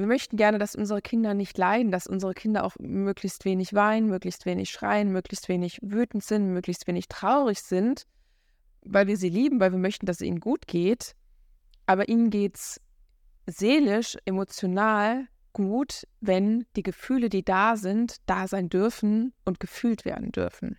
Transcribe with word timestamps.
wir 0.00 0.06
möchten 0.06 0.38
gerne, 0.38 0.58
dass 0.58 0.74
unsere 0.74 1.02
Kinder 1.02 1.34
nicht 1.34 1.58
leiden, 1.58 1.92
dass 1.92 2.06
unsere 2.06 2.32
Kinder 2.32 2.64
auch 2.64 2.72
möglichst 2.78 3.44
wenig 3.44 3.74
weinen, 3.74 4.08
möglichst 4.08 4.46
wenig 4.46 4.70
schreien, 4.70 5.12
möglichst 5.12 5.50
wenig 5.50 5.78
wütend 5.82 6.24
sind, 6.24 6.54
möglichst 6.54 6.86
wenig 6.86 7.06
traurig 7.08 7.60
sind, 7.60 8.06
weil 8.80 9.08
wir 9.08 9.18
sie 9.18 9.28
lieben, 9.28 9.60
weil 9.60 9.72
wir 9.72 9.78
möchten, 9.78 10.06
dass 10.06 10.16
es 10.22 10.26
ihnen 10.26 10.40
gut 10.40 10.66
geht. 10.66 11.14
Aber 11.84 12.08
ihnen 12.08 12.30
geht 12.30 12.56
es 12.56 12.80
seelisch, 13.46 14.16
emotional 14.24 15.26
gut, 15.52 16.06
wenn 16.22 16.64
die 16.76 16.82
Gefühle, 16.82 17.28
die 17.28 17.44
da 17.44 17.76
sind, 17.76 18.16
da 18.24 18.48
sein 18.48 18.70
dürfen 18.70 19.34
und 19.44 19.60
gefühlt 19.60 20.06
werden 20.06 20.32
dürfen. 20.32 20.78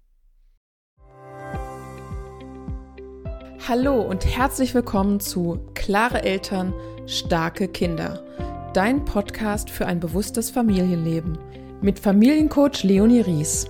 Hallo 3.68 4.02
und 4.02 4.26
herzlich 4.26 4.74
willkommen 4.74 5.20
zu 5.20 5.60
Klare 5.76 6.24
Eltern, 6.24 6.74
starke 7.06 7.68
Kinder 7.68 8.26
dein 8.74 9.04
Podcast 9.04 9.70
für 9.70 9.86
ein 9.86 10.00
bewusstes 10.00 10.50
Familienleben 10.50 11.38
mit 11.82 12.00
Familiencoach 12.00 12.84
Leonie 12.84 13.20
Ries. 13.20 13.66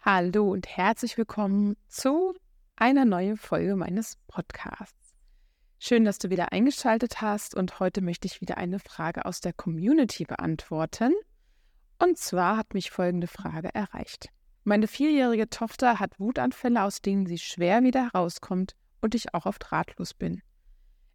Hallo 0.00 0.52
und 0.52 0.68
herzlich 0.68 1.18
willkommen 1.18 1.76
zu 1.88 2.34
einer 2.76 3.04
neuen 3.04 3.36
Folge 3.36 3.74
meines 3.74 4.16
Podcasts. 4.28 5.16
Schön, 5.80 6.04
dass 6.04 6.18
du 6.18 6.30
wieder 6.30 6.52
eingeschaltet 6.52 7.20
hast 7.20 7.56
und 7.56 7.80
heute 7.80 8.00
möchte 8.00 8.26
ich 8.26 8.40
wieder 8.40 8.56
eine 8.56 8.78
Frage 8.78 9.24
aus 9.24 9.40
der 9.40 9.54
Community 9.54 10.24
beantworten. 10.24 11.14
Und 12.00 12.16
zwar 12.16 12.56
hat 12.56 12.74
mich 12.74 12.92
folgende 12.92 13.26
Frage 13.26 13.74
erreicht. 13.74 14.28
Meine 14.62 14.86
vierjährige 14.86 15.50
Tochter 15.50 15.98
hat 15.98 16.20
Wutanfälle, 16.20 16.84
aus 16.84 17.02
denen 17.02 17.26
sie 17.26 17.38
schwer 17.38 17.82
wieder 17.82 18.12
herauskommt 18.12 18.76
und 19.04 19.14
ich 19.14 19.34
auch 19.34 19.44
oft 19.44 19.70
ratlos 19.70 20.14
bin. 20.14 20.42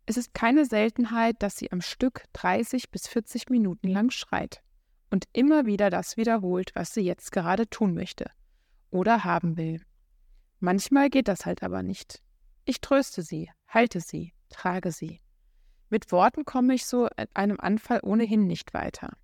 Es 0.06 0.16
ist 0.16 0.36
keine 0.36 0.66
Seltenheit, 0.66 1.38
dass 1.40 1.58
sie 1.58 1.72
am 1.72 1.82
Stück 1.82 2.24
30 2.34 2.92
bis 2.92 3.08
40 3.08 3.50
Minuten 3.50 3.88
lang 3.88 4.12
schreit 4.12 4.62
und 5.10 5.26
immer 5.34 5.66
wieder 5.66 5.90
das 5.90 6.16
wiederholt, 6.16 6.70
was 6.76 6.94
sie 6.94 7.02
jetzt 7.02 7.32
gerade 7.32 7.68
tun 7.68 7.96
möchte 7.96 8.30
oder 8.92 9.24
haben 9.24 9.58
will. 9.58 9.82
Manchmal 10.60 11.10
geht 11.10 11.28
das 11.28 11.48
halt 11.48 11.64
aber 11.64 11.82
nicht. 11.82 12.22
Ich 12.64 12.80
tröste 12.80 13.24
sie, 13.24 13.50
halte 13.68 14.02
sie, 14.02 14.34
trage 14.50 14.92
sie. 14.92 15.20
Mit 15.90 16.12
Worten 16.12 16.46
komme 16.46 16.76
ich 16.76 16.86
so 16.86 17.10
einem 17.34 17.60
Anfall 17.60 18.02
ohnehin 18.04 18.46
nicht 18.46 18.76
weiter. 18.76 19.18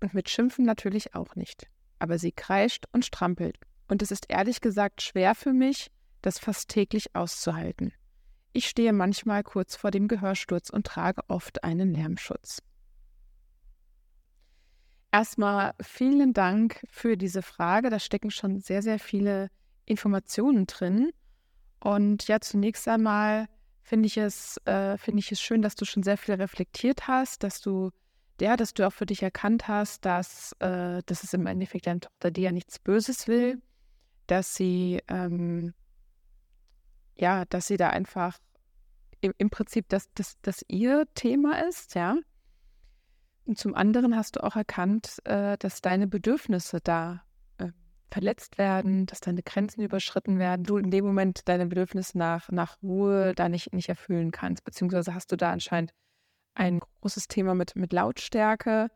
Und 0.00 0.12
mit 0.12 0.28
Schimpfen 0.28 0.66
natürlich 0.66 1.14
auch 1.14 1.36
nicht. 1.36 1.68
Aber 1.98 2.18
sie 2.18 2.32
kreischt 2.32 2.84
und 2.92 3.06
strampelt. 3.06 3.56
Und 3.88 4.02
es 4.02 4.10
ist 4.10 4.26
ehrlich 4.28 4.60
gesagt 4.60 5.00
schwer 5.00 5.34
für 5.34 5.54
mich, 5.54 5.90
das 6.22 6.38
fast 6.38 6.68
täglich 6.68 7.14
auszuhalten. 7.14 7.92
Ich 8.52 8.68
stehe 8.68 8.92
manchmal 8.92 9.42
kurz 9.42 9.76
vor 9.76 9.90
dem 9.90 10.08
Gehörsturz 10.08 10.70
und 10.70 10.86
trage 10.86 11.22
oft 11.28 11.64
einen 11.64 11.92
Lärmschutz. 11.92 12.62
Erstmal 15.10 15.74
vielen 15.80 16.34
Dank 16.34 16.82
für 16.90 17.16
diese 17.16 17.42
Frage. 17.42 17.88
Da 17.88 17.98
stecken 17.98 18.30
schon 18.30 18.60
sehr, 18.60 18.82
sehr 18.82 18.98
viele 18.98 19.48
Informationen 19.84 20.66
drin. 20.66 21.10
Und 21.80 22.28
ja, 22.28 22.40
zunächst 22.40 22.86
einmal 22.88 23.46
finde 23.82 24.06
ich 24.06 24.18
es, 24.18 24.58
äh, 24.66 24.98
finde 24.98 25.20
ich 25.20 25.32
es 25.32 25.40
schön, 25.40 25.62
dass 25.62 25.76
du 25.76 25.84
schon 25.84 26.02
sehr 26.02 26.18
viel 26.18 26.34
reflektiert 26.34 27.08
hast, 27.08 27.42
dass 27.42 27.60
du, 27.60 27.90
ja, 28.40 28.56
dass 28.56 28.74
du 28.74 28.86
auch 28.86 28.92
für 28.92 29.06
dich 29.06 29.22
erkannt 29.22 29.66
hast, 29.66 30.04
dass, 30.04 30.52
äh, 30.58 31.02
dass 31.06 31.24
es 31.24 31.32
im 31.32 31.46
Endeffekt 31.46 31.86
deine 31.86 32.00
Tochter 32.00 32.30
dir 32.30 32.44
ja 32.44 32.52
nichts 32.52 32.78
Böses 32.78 33.28
will, 33.28 33.62
dass 34.26 34.54
sie 34.54 35.00
ähm, 35.08 35.72
ja, 37.18 37.44
dass 37.46 37.66
sie 37.66 37.76
da 37.76 37.90
einfach 37.90 38.38
im, 39.20 39.32
im 39.38 39.50
Prinzip 39.50 39.88
das, 39.88 40.08
das, 40.14 40.64
ihr 40.68 41.06
Thema 41.14 41.66
ist, 41.66 41.94
ja. 41.94 42.16
Und 43.44 43.58
zum 43.58 43.74
anderen 43.74 44.14
hast 44.14 44.36
du 44.36 44.44
auch 44.44 44.56
erkannt, 44.56 45.18
äh, 45.24 45.56
dass 45.58 45.80
deine 45.80 46.06
Bedürfnisse 46.06 46.80
da 46.82 47.22
äh, 47.58 47.70
verletzt 48.10 48.58
werden, 48.58 49.06
dass 49.06 49.20
deine 49.20 49.42
Grenzen 49.42 49.82
überschritten 49.82 50.38
werden, 50.38 50.64
du 50.64 50.76
in 50.76 50.90
dem 50.90 51.04
Moment 51.04 51.48
deine 51.48 51.66
Bedürfnisse 51.66 52.18
nach, 52.18 52.50
nach 52.50 52.80
Ruhe 52.82 53.34
da 53.34 53.48
nicht, 53.48 53.72
nicht 53.72 53.88
erfüllen 53.88 54.30
kannst, 54.30 54.64
beziehungsweise 54.64 55.14
hast 55.14 55.32
du 55.32 55.36
da 55.36 55.50
anscheinend 55.50 55.92
ein 56.54 56.80
großes 56.80 57.28
Thema 57.28 57.54
mit, 57.54 57.74
mit 57.74 57.92
Lautstärke. 57.92 58.90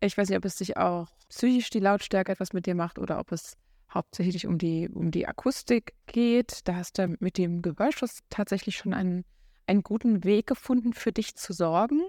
Ich 0.00 0.18
weiß 0.18 0.28
nicht, 0.28 0.38
ob 0.38 0.44
es 0.44 0.58
sich 0.58 0.76
auch 0.76 1.08
psychisch 1.28 1.70
die 1.70 1.80
Lautstärke 1.80 2.32
etwas 2.32 2.52
mit 2.52 2.66
dir 2.66 2.74
macht 2.74 2.98
oder 2.98 3.18
ob 3.18 3.32
es 3.32 3.56
hauptsächlich 3.92 4.46
um 4.46 4.58
die, 4.58 4.88
um 4.88 5.10
die 5.10 5.26
Akustik 5.26 5.94
geht. 6.06 6.60
Da 6.64 6.76
hast 6.76 6.98
du 6.98 7.16
mit 7.20 7.38
dem 7.38 7.62
Gehörschutz 7.62 8.20
tatsächlich 8.30 8.76
schon 8.76 8.94
einen, 8.94 9.24
einen 9.66 9.82
guten 9.82 10.24
Weg 10.24 10.46
gefunden, 10.46 10.92
für 10.92 11.12
dich 11.12 11.36
zu 11.36 11.52
sorgen. 11.52 12.02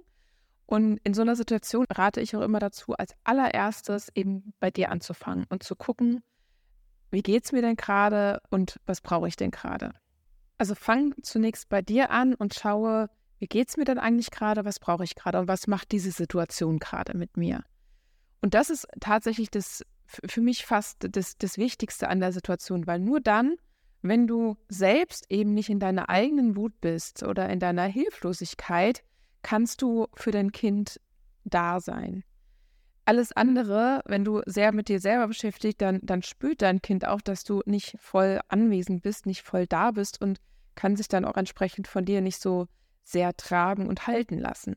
Und 0.65 0.99
in 1.03 1.13
so 1.13 1.21
einer 1.21 1.35
Situation 1.35 1.85
rate 1.89 2.19
ich 2.19 2.35
auch 2.35 2.41
immer 2.41 2.59
dazu, 2.59 2.93
als 2.93 3.13
allererstes 3.23 4.09
eben 4.15 4.53
bei 4.59 4.69
dir 4.69 4.91
anzufangen 4.91 5.45
und 5.49 5.63
zu 5.63 5.75
gucken, 5.75 6.21
wie 7.09 7.21
geht 7.21 7.45
es 7.45 7.51
mir 7.53 7.61
denn 7.61 7.77
gerade 7.77 8.41
und 8.49 8.79
was 8.85 8.99
brauche 8.99 9.29
ich 9.29 9.37
denn 9.37 9.51
gerade? 9.51 9.93
Also 10.57 10.75
fang 10.75 11.13
zunächst 11.21 11.69
bei 11.69 11.81
dir 11.81 12.09
an 12.09 12.33
und 12.33 12.53
schaue, 12.53 13.09
wie 13.39 13.47
geht 13.47 13.69
es 13.69 13.77
mir 13.77 13.85
denn 13.85 13.99
eigentlich 13.99 14.31
gerade, 14.31 14.65
was 14.65 14.79
brauche 14.79 15.03
ich 15.05 15.15
gerade 15.15 15.39
und 15.39 15.47
was 15.47 15.67
macht 15.67 15.91
diese 15.91 16.11
Situation 16.11 16.79
gerade 16.79 17.15
mit 17.15 17.37
mir? 17.37 17.63
Und 18.41 18.53
das 18.53 18.69
ist 18.69 18.87
tatsächlich 18.99 19.49
das 19.49 19.83
für 20.07 20.41
mich 20.41 20.65
fast 20.65 21.07
das, 21.11 21.37
das 21.37 21.57
Wichtigste 21.57 22.07
an 22.09 22.19
der 22.19 22.31
Situation, 22.31 22.87
weil 22.87 22.99
nur 22.99 23.19
dann, 23.19 23.55
wenn 24.01 24.27
du 24.27 24.57
selbst 24.69 25.25
eben 25.29 25.53
nicht 25.53 25.69
in 25.69 25.79
deiner 25.79 26.09
eigenen 26.09 26.55
Wut 26.55 26.79
bist 26.81 27.23
oder 27.23 27.49
in 27.49 27.59
deiner 27.59 27.85
Hilflosigkeit, 27.85 29.03
kannst 29.41 29.81
du 29.81 30.07
für 30.15 30.31
dein 30.31 30.51
Kind 30.51 30.99
da 31.43 31.79
sein. 31.79 32.23
Alles 33.05 33.31
andere, 33.31 34.01
wenn 34.05 34.25
du 34.25 34.41
sehr 34.45 34.73
mit 34.73 34.89
dir 34.89 34.99
selber 34.99 35.27
beschäftigt, 35.27 35.81
dann, 35.81 35.99
dann 36.03 36.23
spürt 36.23 36.61
dein 36.61 36.81
Kind 36.81 37.07
auch, 37.07 37.21
dass 37.21 37.43
du 37.45 37.61
nicht 37.65 37.95
voll 37.99 38.41
anwesend 38.49 39.01
bist, 39.01 39.25
nicht 39.25 39.43
voll 39.43 39.65
da 39.65 39.91
bist 39.91 40.21
und 40.21 40.39
kann 40.75 40.95
sich 40.95 41.07
dann 41.07 41.25
auch 41.25 41.37
entsprechend 41.37 41.87
von 41.87 42.03
dir 42.03 42.21
nicht 42.21 42.41
so 42.41 42.67
sehr 43.03 43.33
tragen 43.35 43.87
und 43.87 44.07
halten 44.07 44.37
lassen. 44.37 44.75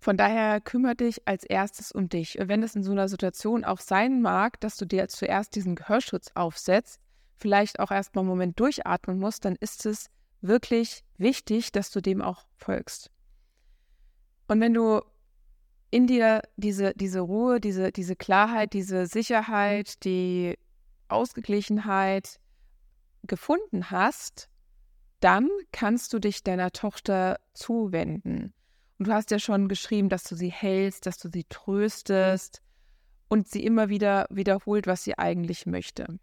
Von 0.00 0.16
daher 0.16 0.60
kümmere 0.60 0.94
dich 0.94 1.26
als 1.26 1.44
erstes 1.44 1.90
um 1.90 2.08
dich. 2.08 2.38
Wenn 2.40 2.62
es 2.62 2.76
in 2.76 2.84
so 2.84 2.92
einer 2.92 3.08
Situation 3.08 3.64
auch 3.64 3.80
sein 3.80 4.22
mag, 4.22 4.60
dass 4.60 4.76
du 4.76 4.84
dir 4.84 5.08
zuerst 5.08 5.56
diesen 5.56 5.74
Gehörschutz 5.74 6.30
aufsetzt, 6.34 7.00
vielleicht 7.36 7.80
auch 7.80 7.90
erstmal 7.90 8.22
einen 8.22 8.30
Moment 8.30 8.60
durchatmen 8.60 9.18
musst, 9.18 9.44
dann 9.44 9.56
ist 9.56 9.86
es 9.86 10.10
wirklich 10.40 11.04
wichtig, 11.16 11.72
dass 11.72 11.90
du 11.90 12.00
dem 12.00 12.22
auch 12.22 12.46
folgst. 12.56 13.10
Und 14.46 14.60
wenn 14.60 14.74
du 14.74 15.02
in 15.90 16.06
dir 16.06 16.42
diese, 16.56 16.92
diese 16.94 17.20
Ruhe, 17.20 17.60
diese, 17.60 17.92
diese 17.92 18.14
Klarheit, 18.14 18.74
diese 18.74 19.06
Sicherheit, 19.06 20.04
die 20.04 20.58
Ausgeglichenheit 21.08 22.38
gefunden 23.24 23.90
hast, 23.90 24.48
dann 25.20 25.48
kannst 25.72 26.12
du 26.12 26.18
dich 26.18 26.44
deiner 26.44 26.70
Tochter 26.70 27.40
zuwenden. 27.52 28.54
Und 28.98 29.06
du 29.06 29.12
hast 29.12 29.30
ja 29.30 29.38
schon 29.38 29.68
geschrieben, 29.68 30.08
dass 30.08 30.24
du 30.24 30.34
sie 30.34 30.50
hältst, 30.50 31.06
dass 31.06 31.18
du 31.18 31.28
sie 31.32 31.44
tröstest 31.44 32.62
und 33.28 33.48
sie 33.48 33.64
immer 33.64 33.88
wieder 33.88 34.26
wiederholt, 34.30 34.86
was 34.86 35.04
sie 35.04 35.16
eigentlich 35.16 35.66
möchte. 35.66 36.18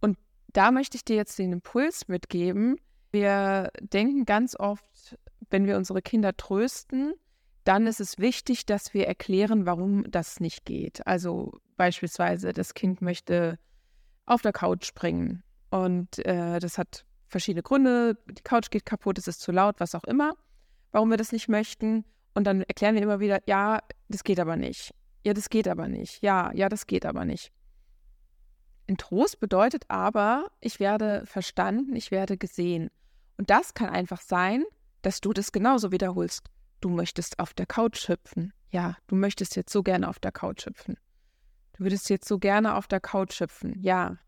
Und 0.00 0.16
da 0.52 0.70
möchte 0.70 0.96
ich 0.96 1.04
dir 1.04 1.16
jetzt 1.16 1.38
den 1.38 1.52
Impuls 1.52 2.06
mitgeben. 2.06 2.76
Wir 3.10 3.70
denken 3.80 4.24
ganz 4.26 4.54
oft, 4.58 5.18
wenn 5.50 5.66
wir 5.66 5.76
unsere 5.76 6.02
Kinder 6.02 6.36
trösten, 6.36 7.14
dann 7.64 7.86
ist 7.86 8.00
es 8.00 8.18
wichtig, 8.18 8.64
dass 8.64 8.94
wir 8.94 9.06
erklären, 9.06 9.66
warum 9.66 10.08
das 10.10 10.40
nicht 10.40 10.64
geht. 10.64 11.06
Also 11.06 11.52
beispielsweise, 11.76 12.52
das 12.52 12.74
Kind 12.74 13.02
möchte 13.02 13.58
auf 14.24 14.42
der 14.42 14.52
Couch 14.52 14.86
springen 14.86 15.42
und 15.70 16.24
äh, 16.24 16.60
das 16.60 16.78
hat 16.78 17.04
verschiedene 17.26 17.62
Gründe. 17.62 18.16
Die 18.28 18.42
Couch 18.42 18.70
geht 18.70 18.86
kaputt, 18.86 19.18
es 19.18 19.26
ist 19.26 19.40
zu 19.40 19.50
laut, 19.50 19.76
was 19.78 19.94
auch 19.94 20.04
immer 20.04 20.34
warum 20.92 21.10
wir 21.10 21.16
das 21.16 21.32
nicht 21.32 21.48
möchten. 21.48 22.04
Und 22.34 22.44
dann 22.44 22.62
erklären 22.62 22.94
wir 22.94 23.02
immer 23.02 23.20
wieder, 23.20 23.40
ja, 23.46 23.80
das 24.08 24.24
geht 24.24 24.40
aber 24.40 24.56
nicht. 24.56 24.94
Ja, 25.24 25.34
das 25.34 25.50
geht 25.50 25.68
aber 25.68 25.88
nicht. 25.88 26.22
Ja, 26.22 26.52
ja, 26.54 26.68
das 26.68 26.86
geht 26.86 27.04
aber 27.04 27.24
nicht. 27.24 27.52
Ein 28.88 28.96
Trost 28.96 29.40
bedeutet 29.40 29.84
aber, 29.88 30.50
ich 30.60 30.80
werde 30.80 31.24
verstanden, 31.26 31.94
ich 31.94 32.10
werde 32.10 32.36
gesehen. 32.36 32.90
Und 33.36 33.50
das 33.50 33.74
kann 33.74 33.88
einfach 33.88 34.20
sein, 34.20 34.64
dass 35.02 35.20
du 35.20 35.32
das 35.32 35.52
genauso 35.52 35.92
wiederholst. 35.92 36.48
Du 36.80 36.88
möchtest 36.88 37.38
auf 37.38 37.54
der 37.54 37.66
Couch 37.66 38.08
hüpfen. 38.08 38.52
Ja, 38.70 38.96
du 39.06 39.14
möchtest 39.14 39.56
jetzt 39.56 39.72
so 39.72 39.82
gerne 39.82 40.08
auf 40.08 40.18
der 40.18 40.32
Couch 40.32 40.66
hüpfen. 40.66 40.96
Du 41.74 41.84
würdest 41.84 42.10
jetzt 42.10 42.26
so 42.26 42.38
gerne 42.38 42.74
auf 42.74 42.88
der 42.88 43.00
Couch 43.00 43.40
hüpfen. 43.40 43.78
Ja. 43.80 44.18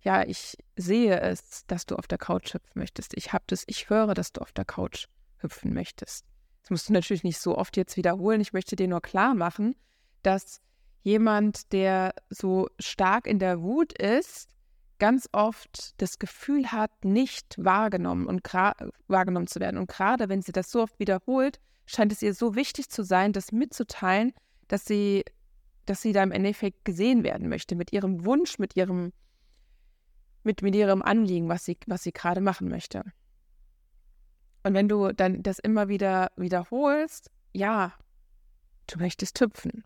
Ja, 0.00 0.22
ich 0.24 0.56
sehe 0.76 1.18
es, 1.20 1.66
dass 1.66 1.86
du 1.86 1.96
auf 1.96 2.06
der 2.06 2.18
Couch 2.18 2.54
hüpfen 2.54 2.78
möchtest. 2.78 3.16
Ich 3.16 3.32
habe 3.32 3.44
das, 3.46 3.64
ich 3.66 3.90
höre, 3.90 4.14
dass 4.14 4.32
du 4.32 4.40
auf 4.40 4.52
der 4.52 4.64
Couch 4.64 5.06
hüpfen 5.38 5.74
möchtest. 5.74 6.24
Das 6.62 6.70
musst 6.70 6.88
du 6.88 6.92
natürlich 6.92 7.24
nicht 7.24 7.38
so 7.38 7.56
oft 7.56 7.76
jetzt 7.76 7.96
wiederholen. 7.96 8.40
Ich 8.40 8.52
möchte 8.52 8.74
dir 8.74 8.88
nur 8.88 9.00
klar 9.00 9.34
machen, 9.34 9.76
dass 10.22 10.60
jemand, 11.02 11.72
der 11.72 12.14
so 12.28 12.68
stark 12.80 13.28
in 13.28 13.38
der 13.38 13.62
Wut 13.62 13.92
ist, 13.92 14.48
ganz 14.98 15.28
oft 15.32 16.00
das 16.00 16.18
Gefühl 16.18 16.72
hat, 16.72 17.04
nicht 17.04 17.54
wahrgenommen 17.58 18.26
und 18.26 18.42
wahrgenommen 19.06 19.46
zu 19.46 19.60
werden. 19.60 19.78
Und 19.78 19.88
gerade 19.88 20.28
wenn 20.28 20.42
sie 20.42 20.52
das 20.52 20.70
so 20.70 20.82
oft 20.82 20.98
wiederholt, 20.98 21.60
scheint 21.86 22.12
es 22.12 22.22
ihr 22.22 22.34
so 22.34 22.54
wichtig 22.54 22.88
zu 22.88 23.04
sein, 23.04 23.32
das 23.32 23.52
mitzuteilen, 23.52 24.32
dass 24.68 24.84
sie, 24.84 25.24
dass 25.84 26.02
sie 26.02 26.12
da 26.12 26.22
im 26.22 26.32
Endeffekt 26.32 26.84
gesehen 26.84 27.22
werden 27.22 27.48
möchte, 27.48 27.76
mit 27.76 27.92
ihrem 27.92 28.24
Wunsch, 28.24 28.58
mit 28.58 28.74
ihrem, 28.74 29.12
mit, 30.42 30.62
mit 30.62 30.74
ihrem 30.74 31.02
Anliegen, 31.02 31.48
was 31.48 31.64
sie, 31.64 31.78
was 31.86 32.02
sie 32.02 32.12
gerade 32.12 32.40
machen 32.40 32.68
möchte. 32.68 33.04
Und 34.66 34.74
wenn 34.74 34.88
du 34.88 35.12
dann 35.12 35.42
das 35.42 35.58
immer 35.60 35.88
wieder 35.88 36.32
wiederholst, 36.36 37.30
ja, 37.52 37.94
du 38.88 38.98
möchtest 38.98 39.40
hüpfen. 39.40 39.84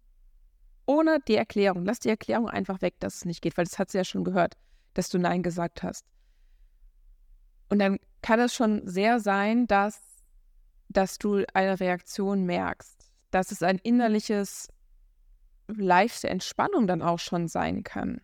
Ohne 0.86 1.18
die 1.28 1.36
Erklärung. 1.36 1.84
Lass 1.84 2.00
die 2.00 2.08
Erklärung 2.08 2.48
einfach 2.48 2.80
weg, 2.80 2.94
dass 2.98 3.16
es 3.16 3.24
nicht 3.24 3.42
geht, 3.42 3.56
weil 3.56 3.66
das 3.66 3.78
hat 3.78 3.90
sie 3.90 3.98
ja 3.98 4.04
schon 4.04 4.24
gehört 4.24 4.56
dass 4.94 5.08
du 5.08 5.18
Nein 5.18 5.42
gesagt 5.42 5.82
hast. 5.82 6.04
Und 7.68 7.78
dann 7.78 7.98
kann 8.22 8.40
es 8.40 8.54
schon 8.54 8.86
sehr 8.86 9.20
sein, 9.20 9.66
dass, 9.66 10.00
dass 10.88 11.18
du 11.18 11.44
eine 11.54 11.78
Reaktion 11.78 12.44
merkst, 12.44 13.12
dass 13.30 13.52
es 13.52 13.62
ein 13.62 13.78
innerliches, 13.78 14.68
leichte 15.68 16.28
Entspannung 16.28 16.86
dann 16.86 17.02
auch 17.02 17.20
schon 17.20 17.46
sein 17.46 17.84
kann. 17.84 18.20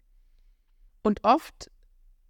Und 1.02 1.22
oft 1.22 1.70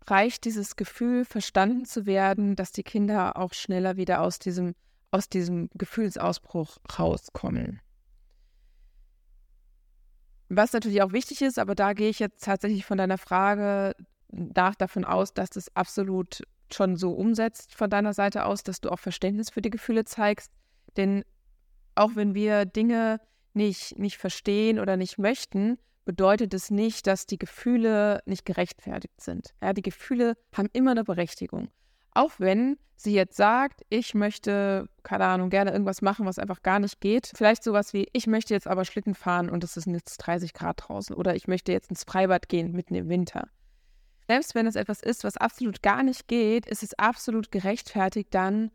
reicht 0.06 0.44
dieses 0.44 0.76
Gefühl, 0.76 1.24
verstanden 1.24 1.84
zu 1.84 2.06
werden, 2.06 2.56
dass 2.56 2.72
die 2.72 2.82
Kinder 2.82 3.36
auch 3.36 3.54
schneller 3.54 3.96
wieder 3.96 4.20
aus 4.20 4.38
diesem, 4.38 4.74
aus 5.10 5.28
diesem 5.28 5.68
Gefühlsausbruch 5.74 6.78
rauskommen. 6.98 7.80
Was 10.48 10.72
natürlich 10.72 11.02
auch 11.02 11.12
wichtig 11.12 11.42
ist, 11.42 11.58
aber 11.58 11.74
da 11.74 11.92
gehe 11.92 12.08
ich 12.08 12.20
jetzt 12.20 12.44
tatsächlich 12.44 12.86
von 12.86 12.98
deiner 12.98 13.18
Frage 13.18 13.94
nach 14.28 14.74
davon 14.74 15.04
aus, 15.04 15.34
dass 15.34 15.50
das 15.50 15.74
absolut 15.74 16.42
schon 16.72 16.96
so 16.96 17.12
umsetzt 17.12 17.74
von 17.74 17.90
deiner 17.90 18.12
Seite 18.12 18.44
aus, 18.44 18.62
dass 18.62 18.80
du 18.80 18.90
auch 18.90 18.98
Verständnis 18.98 19.50
für 19.50 19.62
die 19.62 19.70
Gefühle 19.70 20.04
zeigst. 20.04 20.52
Denn 20.96 21.24
auch 21.94 22.10
wenn 22.14 22.34
wir 22.34 22.64
Dinge 22.64 23.20
nicht, 23.54 23.98
nicht 23.98 24.18
verstehen 24.18 24.78
oder 24.78 24.96
nicht 24.96 25.18
möchten, 25.18 25.78
bedeutet 26.06 26.54
es 26.54 26.70
nicht, 26.70 27.06
dass 27.06 27.26
die 27.26 27.36
Gefühle 27.36 28.22
nicht 28.24 28.46
gerechtfertigt 28.46 29.20
sind. 29.20 29.52
Ja, 29.62 29.74
die 29.74 29.82
Gefühle 29.82 30.38
haben 30.54 30.70
immer 30.72 30.92
eine 30.92 31.04
Berechtigung. 31.04 31.68
Auch 32.12 32.32
wenn 32.38 32.78
sie 32.94 33.12
jetzt 33.12 33.36
sagt, 33.36 33.82
ich 33.90 34.14
möchte, 34.14 34.88
keine 35.02 35.26
Ahnung, 35.26 35.50
gerne 35.50 35.72
irgendwas 35.72 36.00
machen, 36.00 36.24
was 36.24 36.38
einfach 36.38 36.62
gar 36.62 36.78
nicht 36.78 37.00
geht. 37.00 37.30
Vielleicht 37.34 37.62
sowas 37.62 37.92
wie, 37.92 38.08
ich 38.14 38.26
möchte 38.26 38.54
jetzt 38.54 38.66
aber 38.66 38.86
Schlitten 38.86 39.14
fahren 39.14 39.50
und 39.50 39.62
es 39.64 39.76
ist 39.76 39.86
jetzt 39.86 40.16
30 40.18 40.54
Grad 40.54 40.82
draußen. 40.82 41.14
Oder 41.14 41.34
ich 41.34 41.46
möchte 41.46 41.72
jetzt 41.72 41.90
ins 41.90 42.04
Freibad 42.04 42.48
gehen 42.48 42.72
mitten 42.72 42.94
im 42.94 43.10
Winter. 43.10 43.48
Selbst 44.28 44.54
wenn 44.54 44.66
es 44.66 44.76
etwas 44.76 45.02
ist, 45.02 45.24
was 45.24 45.36
absolut 45.36 45.82
gar 45.82 46.02
nicht 46.02 46.26
geht, 46.26 46.66
ist 46.66 46.82
es 46.82 46.98
absolut 46.98 47.52
gerechtfertigt, 47.52 48.32
dann 48.32 48.70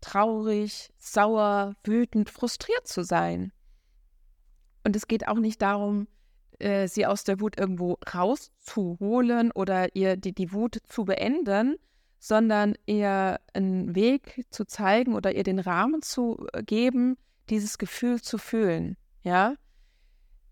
traurig, 0.00 0.90
sauer, 0.98 1.74
wütend, 1.84 2.30
frustriert 2.30 2.86
zu 2.86 3.02
sein. 3.02 3.52
Und 4.84 4.96
es 4.96 5.08
geht 5.08 5.28
auch 5.28 5.38
nicht 5.38 5.60
darum, 5.62 6.06
äh, 6.58 6.88
sie 6.88 7.06
aus 7.06 7.24
der 7.24 7.40
Wut 7.40 7.58
irgendwo 7.58 7.98
rauszuholen 8.14 9.50
oder 9.52 9.94
ihr 9.94 10.16
die, 10.16 10.32
die 10.32 10.52
Wut 10.52 10.78
zu 10.86 11.04
beenden, 11.04 11.76
sondern 12.18 12.74
ihr 12.86 13.38
einen 13.52 13.94
Weg 13.94 14.46
zu 14.50 14.66
zeigen 14.66 15.14
oder 15.14 15.34
ihr 15.34 15.42
den 15.42 15.58
Rahmen 15.58 16.02
zu 16.02 16.46
geben, 16.64 17.16
dieses 17.50 17.78
Gefühl 17.78 18.20
zu 18.20 18.38
fühlen. 18.38 18.96
Ja, 19.22 19.54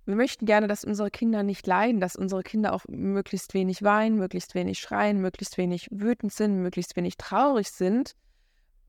wir 0.07 0.17
möchten 0.17 0.45
gerne, 0.45 0.67
dass 0.67 0.85
unsere 0.85 1.11
Kinder 1.11 1.43
nicht 1.43 1.67
leiden, 1.67 2.01
dass 2.01 2.17
unsere 2.17 2.43
Kinder 2.43 2.75
auch 2.75 2.85
möglichst 2.89 3.55
wenig 3.55 3.83
weinen, 3.83 4.19
möglichst 4.19 4.55
wenig 4.55 4.79
schreien, 4.79 5.21
möglichst 5.21 5.57
wenig 5.57 5.89
wütend 5.91 6.33
sind, 6.33 6.61
möglichst 6.61 6.95
wenig 6.97 7.17
traurig 7.17 7.71
sind, 7.71 8.15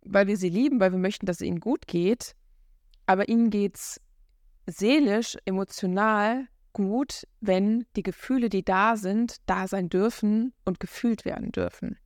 weil 0.02 0.28
wir 0.28 0.36
sie 0.36 0.50
lieben, 0.50 0.80
weil 0.80 0.92
wir 0.92 1.00
möchten, 1.00 1.26
dass 1.26 1.38
es 1.38 1.48
ihnen 1.48 1.62
gut 1.62 1.88
geht. 1.88 2.36
Aber 3.06 3.30
ihnen 3.30 3.50
geht 3.50 3.76
es 3.76 4.02
seelisch, 4.68 5.38
emotional 5.46 6.48
gut, 6.76 7.26
wenn 7.40 7.86
die 7.96 8.04
Gefühle, 8.04 8.50
die 8.50 8.64
da 8.64 8.98
sind, 8.98 9.38
da 9.46 9.68
sein 9.68 9.90
dürfen 9.90 10.54
und 10.66 10.80
gefühlt 10.80 11.24
werden 11.24 11.52
dürfen. 11.52 11.98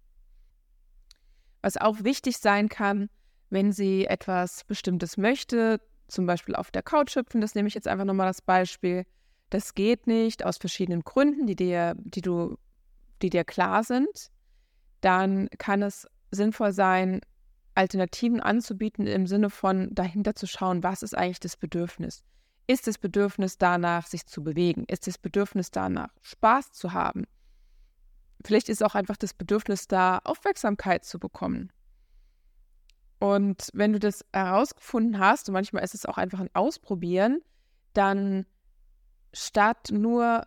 Was 1.61 1.75
auch 1.75 2.03
wichtig 2.03 2.37
sein 2.37 2.69
kann, 2.69 3.09
wenn 3.49 3.71
sie 3.71 4.05
etwas 4.05 4.63
Bestimmtes 4.63 5.17
möchte, 5.17 5.81
zum 6.07 6.27
Beispiel 6.27 6.55
auf 6.55 6.69
der 6.69 6.83
Couch 6.83 7.15
hüpfen, 7.15 7.41
das 7.41 7.55
nehme 7.55 7.67
ich 7.67 7.73
jetzt 7.73 7.87
einfach 7.87 8.05
nochmal 8.05 8.27
das 8.27 8.41
Beispiel. 8.43 9.05
Das 9.49 9.73
geht 9.73 10.05
nicht 10.05 10.45
aus 10.45 10.57
verschiedenen 10.57 11.01
Gründen, 11.01 11.47
die 11.47 11.55
dir, 11.55 11.95
die 11.97 12.21
du, 12.21 12.55
die 13.23 13.31
dir 13.31 13.43
klar 13.43 13.83
sind. 13.83 14.29
Dann 15.01 15.49
kann 15.57 15.81
es 15.81 16.07
sinnvoll 16.29 16.73
sein, 16.73 17.21
Alternativen 17.73 18.39
anzubieten 18.39 19.07
im 19.07 19.25
Sinne 19.25 19.49
von 19.49 19.89
dahinter 19.95 20.35
zu 20.35 20.45
schauen, 20.45 20.83
was 20.83 21.01
ist 21.01 21.17
eigentlich 21.17 21.39
das 21.39 21.57
Bedürfnis? 21.57 22.23
Ist 22.69 22.85
das 22.85 22.99
Bedürfnis 22.99 23.57
danach, 23.57 24.05
sich 24.05 24.27
zu 24.27 24.43
bewegen? 24.43 24.83
Ist 24.85 25.07
das 25.07 25.17
Bedürfnis 25.17 25.71
danach, 25.71 26.11
Spaß 26.21 26.71
zu 26.71 26.93
haben? 26.93 27.25
Vielleicht 28.45 28.69
ist 28.69 28.83
auch 28.83 28.93
einfach 28.93 29.17
das 29.17 29.33
Bedürfnis 29.33 29.87
da, 29.87 30.19
Aufmerksamkeit 30.23 31.03
zu 31.03 31.17
bekommen. 31.17 31.73
Und 33.17 33.71
wenn 33.73 33.91
du 33.91 33.97
das 33.97 34.23
herausgefunden 34.31 35.17
hast, 35.17 35.49
und 35.49 35.53
manchmal 35.53 35.83
ist 35.83 35.95
es 35.95 36.05
auch 36.05 36.19
einfach 36.19 36.41
ein 36.41 36.51
Ausprobieren, 36.53 37.41
dann 37.93 38.45
statt 39.33 39.89
nur, 39.91 40.45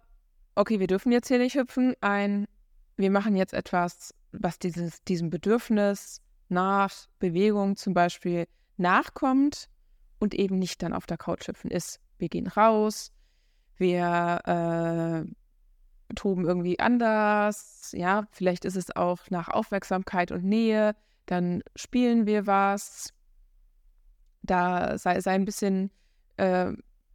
okay, 0.54 0.78
wir 0.78 0.86
dürfen 0.86 1.10
jetzt 1.10 1.26
hier 1.26 1.38
nicht 1.38 1.56
hüpfen, 1.56 1.96
ein, 2.02 2.46
wir 2.96 3.10
machen 3.10 3.34
jetzt 3.34 3.52
etwas, 3.52 4.14
was 4.30 4.60
dieses, 4.60 5.02
diesem 5.02 5.28
Bedürfnis 5.28 6.22
nach 6.48 6.92
Bewegung 7.18 7.74
zum 7.74 7.94
Beispiel 7.94 8.46
nachkommt 8.76 9.68
und 10.20 10.34
eben 10.34 10.60
nicht 10.60 10.84
dann 10.84 10.92
auf 10.92 11.06
der 11.06 11.18
Couch 11.18 11.48
hüpfen 11.48 11.72
ist. 11.72 11.98
Wir 12.22 12.28
gehen 12.28 12.46
raus, 12.46 13.10
wir 13.78 15.26
äh, 15.26 16.14
toben 16.14 16.46
irgendwie 16.46 16.78
anders, 16.78 17.92
ja, 17.96 18.28
vielleicht 18.30 18.64
ist 18.64 18.76
es 18.76 18.94
auch 18.94 19.28
nach 19.30 19.48
Aufmerksamkeit 19.48 20.30
und 20.30 20.44
Nähe, 20.44 20.94
dann 21.26 21.64
spielen 21.74 22.24
wir 22.24 22.46
was. 22.46 23.12
Da 24.42 24.98
sei, 24.98 25.20
sei 25.20 25.32
ein 25.32 25.44
bisschen, 25.44 25.90
äh, 26.36 26.72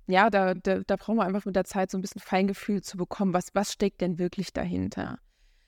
ja, 0.08 0.30
da, 0.30 0.56
da, 0.56 0.80
da 0.80 0.96
brauchen 0.98 1.16
wir 1.16 1.26
einfach 1.26 1.46
mit 1.46 1.56
der 1.56 1.64
Zeit 1.64 1.90
so 1.90 1.98
ein 1.98 2.02
bisschen 2.02 2.22
Feingefühl 2.22 2.82
zu 2.82 2.98
bekommen, 2.98 3.34
was, 3.34 3.56
was 3.56 3.72
steckt 3.72 4.02
denn 4.02 4.20
wirklich 4.20 4.52
dahinter. 4.52 5.20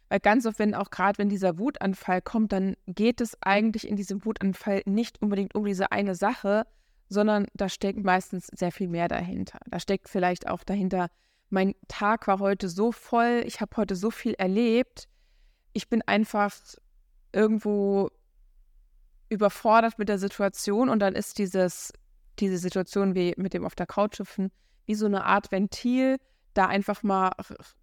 Weil 0.09 0.19
ganz 0.19 0.45
oft, 0.45 0.59
wenn 0.59 0.75
auch 0.75 0.89
gerade 0.89 1.17
wenn 1.17 1.29
dieser 1.29 1.57
Wutanfall 1.59 2.21
kommt, 2.21 2.51
dann 2.51 2.75
geht 2.87 3.21
es 3.21 3.41
eigentlich 3.41 3.87
in 3.87 3.95
diesem 3.95 4.25
Wutanfall 4.25 4.81
nicht 4.85 5.21
unbedingt 5.21 5.55
um 5.55 5.63
diese 5.63 5.93
eine 5.93 6.15
Sache, 6.15 6.65
sondern 7.09 7.47
da 7.53 7.67
steckt 7.67 8.03
meistens 8.03 8.47
sehr 8.47 8.71
viel 8.71 8.87
mehr 8.87 9.07
dahinter. 9.07 9.59
Da 9.67 9.79
steckt 9.79 10.07
vielleicht 10.07 10.47
auch 10.47 10.63
dahinter, 10.63 11.09
mein 11.49 11.75
Tag 11.87 12.27
war 12.27 12.39
heute 12.39 12.69
so 12.69 12.91
voll, 12.91 13.43
ich 13.45 13.59
habe 13.59 13.75
heute 13.77 13.95
so 13.95 14.11
viel 14.11 14.35
erlebt, 14.35 15.07
ich 15.73 15.89
bin 15.89 16.01
einfach 16.03 16.55
irgendwo 17.33 18.09
überfordert 19.29 19.97
mit 19.99 20.09
der 20.09 20.19
Situation 20.19 20.89
und 20.89 20.99
dann 20.99 21.15
ist 21.15 21.37
dieses, 21.37 21.91
diese 22.39 22.57
Situation 22.57 23.15
wie 23.15 23.33
mit 23.37 23.53
dem 23.53 23.65
auf 23.65 23.75
der 23.75 23.85
Couch 23.85 24.19
hüpfen 24.19 24.51
wie 24.89 24.95
so 24.95 25.05
eine 25.05 25.23
Art 25.23 25.51
Ventil, 25.51 26.17
da 26.55 26.65
einfach 26.65 27.03
mal 27.03 27.31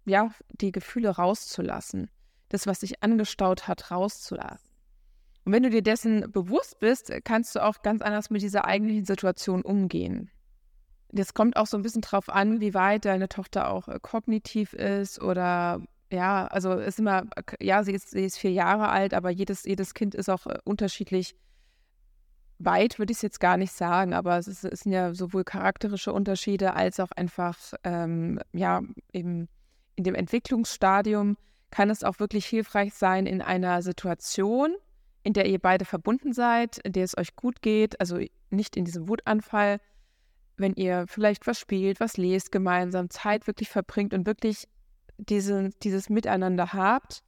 ja, 0.03 0.29
die 0.49 0.73
Gefühle 0.73 1.11
rauszulassen. 1.11 2.09
Das, 2.49 2.67
was 2.67 2.81
sich 2.81 3.01
angestaut 3.01 3.69
hat, 3.69 3.91
rauszulassen. 3.91 4.66
Und 5.47 5.53
wenn 5.53 5.63
du 5.63 5.69
dir 5.69 5.81
dessen 5.81 6.29
bewusst 6.29 6.77
bist, 6.79 7.09
kannst 7.23 7.55
du 7.55 7.63
auch 7.63 7.81
ganz 7.81 8.01
anders 8.01 8.29
mit 8.29 8.41
dieser 8.41 8.65
eigentlichen 8.65 9.05
Situation 9.05 9.61
umgehen. 9.61 10.29
Das 11.13 11.33
kommt 11.33 11.55
auch 11.55 11.67
so 11.67 11.77
ein 11.77 11.83
bisschen 11.83 12.01
drauf 12.01 12.27
an, 12.27 12.59
wie 12.59 12.73
weit 12.73 13.05
deine 13.05 13.29
Tochter 13.29 13.71
auch 13.71 13.87
äh, 13.87 13.97
kognitiv 14.01 14.73
ist 14.73 15.21
oder 15.21 15.79
ja, 16.11 16.47
also 16.47 16.73
ist 16.73 16.99
immer, 16.99 17.23
ja, 17.61 17.81
sie 17.85 17.93
ist, 17.93 18.09
sie 18.09 18.25
ist 18.25 18.37
vier 18.37 18.51
Jahre 18.51 18.89
alt, 18.89 19.13
aber 19.13 19.29
jedes, 19.29 19.63
jedes 19.63 19.93
Kind 19.93 20.15
ist 20.15 20.27
auch 20.27 20.47
äh, 20.47 20.57
unterschiedlich 20.65 21.33
weit, 22.59 22.99
würde 22.99 23.11
ich 23.11 23.19
es 23.19 23.21
jetzt 23.21 23.39
gar 23.39 23.55
nicht 23.55 23.71
sagen, 23.71 24.13
aber 24.13 24.37
es, 24.37 24.49
ist, 24.49 24.65
es, 24.65 24.81
sind 24.81 24.91
ja 24.91 25.13
sowohl 25.13 25.45
charakterische 25.45 26.11
Unterschiede 26.11 26.73
als 26.73 26.99
auch 26.99 27.11
einfach, 27.15 27.57
ähm, 27.85 28.41
ja, 28.51 28.81
eben 29.13 29.47
in 29.95 30.03
dem 30.03 30.15
Entwicklungsstadium 30.15 31.37
kann 31.71 31.89
es 31.89 32.03
auch 32.03 32.19
wirklich 32.19 32.45
hilfreich 32.47 32.93
sein 32.93 33.25
in 33.25 33.41
einer 33.41 33.81
Situation, 33.81 34.75
in 35.27 35.33
der 35.33 35.45
ihr 35.45 35.59
beide 35.59 35.83
verbunden 35.83 36.31
seid, 36.31 36.77
in 36.77 36.93
der 36.93 37.03
es 37.03 37.17
euch 37.17 37.35
gut 37.35 37.61
geht, 37.61 37.99
also 37.99 38.17
nicht 38.49 38.77
in 38.77 38.85
diesem 38.85 39.09
Wutanfall, 39.09 39.81
wenn 40.55 40.73
ihr 40.75 41.03
vielleicht 41.09 41.45
was 41.47 41.59
spielt, 41.59 41.99
was 41.99 42.15
lest, 42.15 42.49
gemeinsam 42.49 43.09
Zeit 43.09 43.45
wirklich 43.45 43.67
verbringt 43.67 44.13
und 44.13 44.25
wirklich 44.25 44.69
diese, 45.17 45.71
dieses 45.83 46.09
Miteinander 46.09 46.71
habt, 46.71 47.23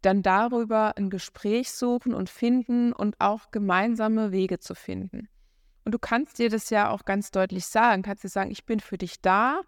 dann 0.00 0.22
darüber 0.22 0.96
ein 0.96 1.10
Gespräch 1.10 1.72
suchen 1.72 2.14
und 2.14 2.30
finden 2.30 2.92
und 2.92 3.16
auch 3.18 3.50
gemeinsame 3.50 4.30
Wege 4.30 4.60
zu 4.60 4.76
finden. 4.76 5.28
Und 5.84 5.90
du 5.90 5.98
kannst 5.98 6.38
dir 6.38 6.50
das 6.50 6.70
ja 6.70 6.88
auch 6.88 7.04
ganz 7.04 7.32
deutlich 7.32 7.66
sagen, 7.66 8.02
kannst 8.02 8.22
dir 8.22 8.28
sagen, 8.28 8.52
ich 8.52 8.64
bin 8.64 8.78
für 8.78 8.96
dich 8.96 9.20
da, 9.20 9.60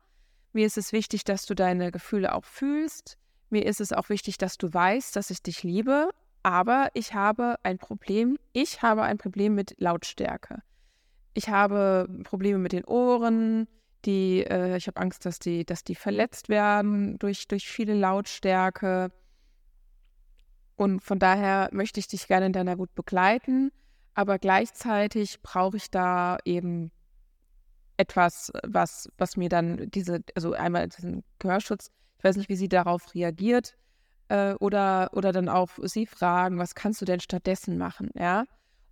mir 0.52 0.66
ist 0.66 0.78
es 0.78 0.92
wichtig, 0.92 1.24
dass 1.24 1.46
du 1.46 1.54
deine 1.56 1.90
Gefühle 1.90 2.32
auch 2.32 2.44
fühlst. 2.44 3.16
mir 3.52 3.66
ist 3.66 3.80
es 3.80 3.92
auch 3.92 4.08
wichtig, 4.08 4.38
dass 4.38 4.56
du 4.56 4.72
weißt, 4.72 5.16
dass 5.16 5.30
ich 5.30 5.42
dich 5.42 5.64
liebe, 5.64 6.10
aber 6.42 6.88
ich 6.94 7.14
habe 7.14 7.56
ein 7.62 7.78
Problem. 7.78 8.38
Ich 8.52 8.82
habe 8.82 9.02
ein 9.02 9.18
Problem 9.18 9.54
mit 9.54 9.74
Lautstärke. 9.78 10.62
Ich 11.34 11.48
habe 11.48 12.08
Probleme 12.24 12.58
mit 12.58 12.72
den 12.72 12.84
Ohren. 12.84 13.68
Die, 14.06 14.44
äh, 14.44 14.76
ich 14.76 14.86
habe 14.86 15.00
Angst, 15.00 15.26
dass 15.26 15.38
die, 15.38 15.64
dass 15.64 15.84
die 15.84 15.94
verletzt 15.94 16.48
werden 16.48 17.18
durch, 17.18 17.46
durch 17.48 17.68
viele 17.68 17.94
Lautstärke. 17.94 19.12
Und 20.76 21.02
von 21.02 21.18
daher 21.18 21.68
möchte 21.72 22.00
ich 22.00 22.08
dich 22.08 22.26
gerne 22.26 22.46
in 22.46 22.54
deiner 22.54 22.78
Wut 22.78 22.94
begleiten, 22.94 23.70
aber 24.14 24.38
gleichzeitig 24.38 25.42
brauche 25.42 25.76
ich 25.76 25.90
da 25.90 26.38
eben 26.46 26.90
etwas, 27.98 28.50
was, 28.66 29.10
was 29.18 29.36
mir 29.36 29.50
dann 29.50 29.90
diese, 29.90 30.20
also 30.34 30.54
einmal 30.54 30.88
diesen 30.88 31.22
Gehörschutz, 31.38 31.90
ich 32.16 32.24
weiß 32.24 32.36
nicht, 32.36 32.48
wie 32.48 32.56
sie 32.56 32.70
darauf 32.70 33.14
reagiert, 33.14 33.76
äh, 34.30 34.54
oder, 34.60 35.10
oder 35.12 35.32
dann 35.32 35.48
auch 35.48 35.70
sie 35.82 36.06
fragen, 36.06 36.58
was 36.58 36.74
kannst 36.74 37.00
du 37.00 37.04
denn 37.04 37.20
stattdessen 37.20 37.76
machen, 37.76 38.10
ja? 38.14 38.44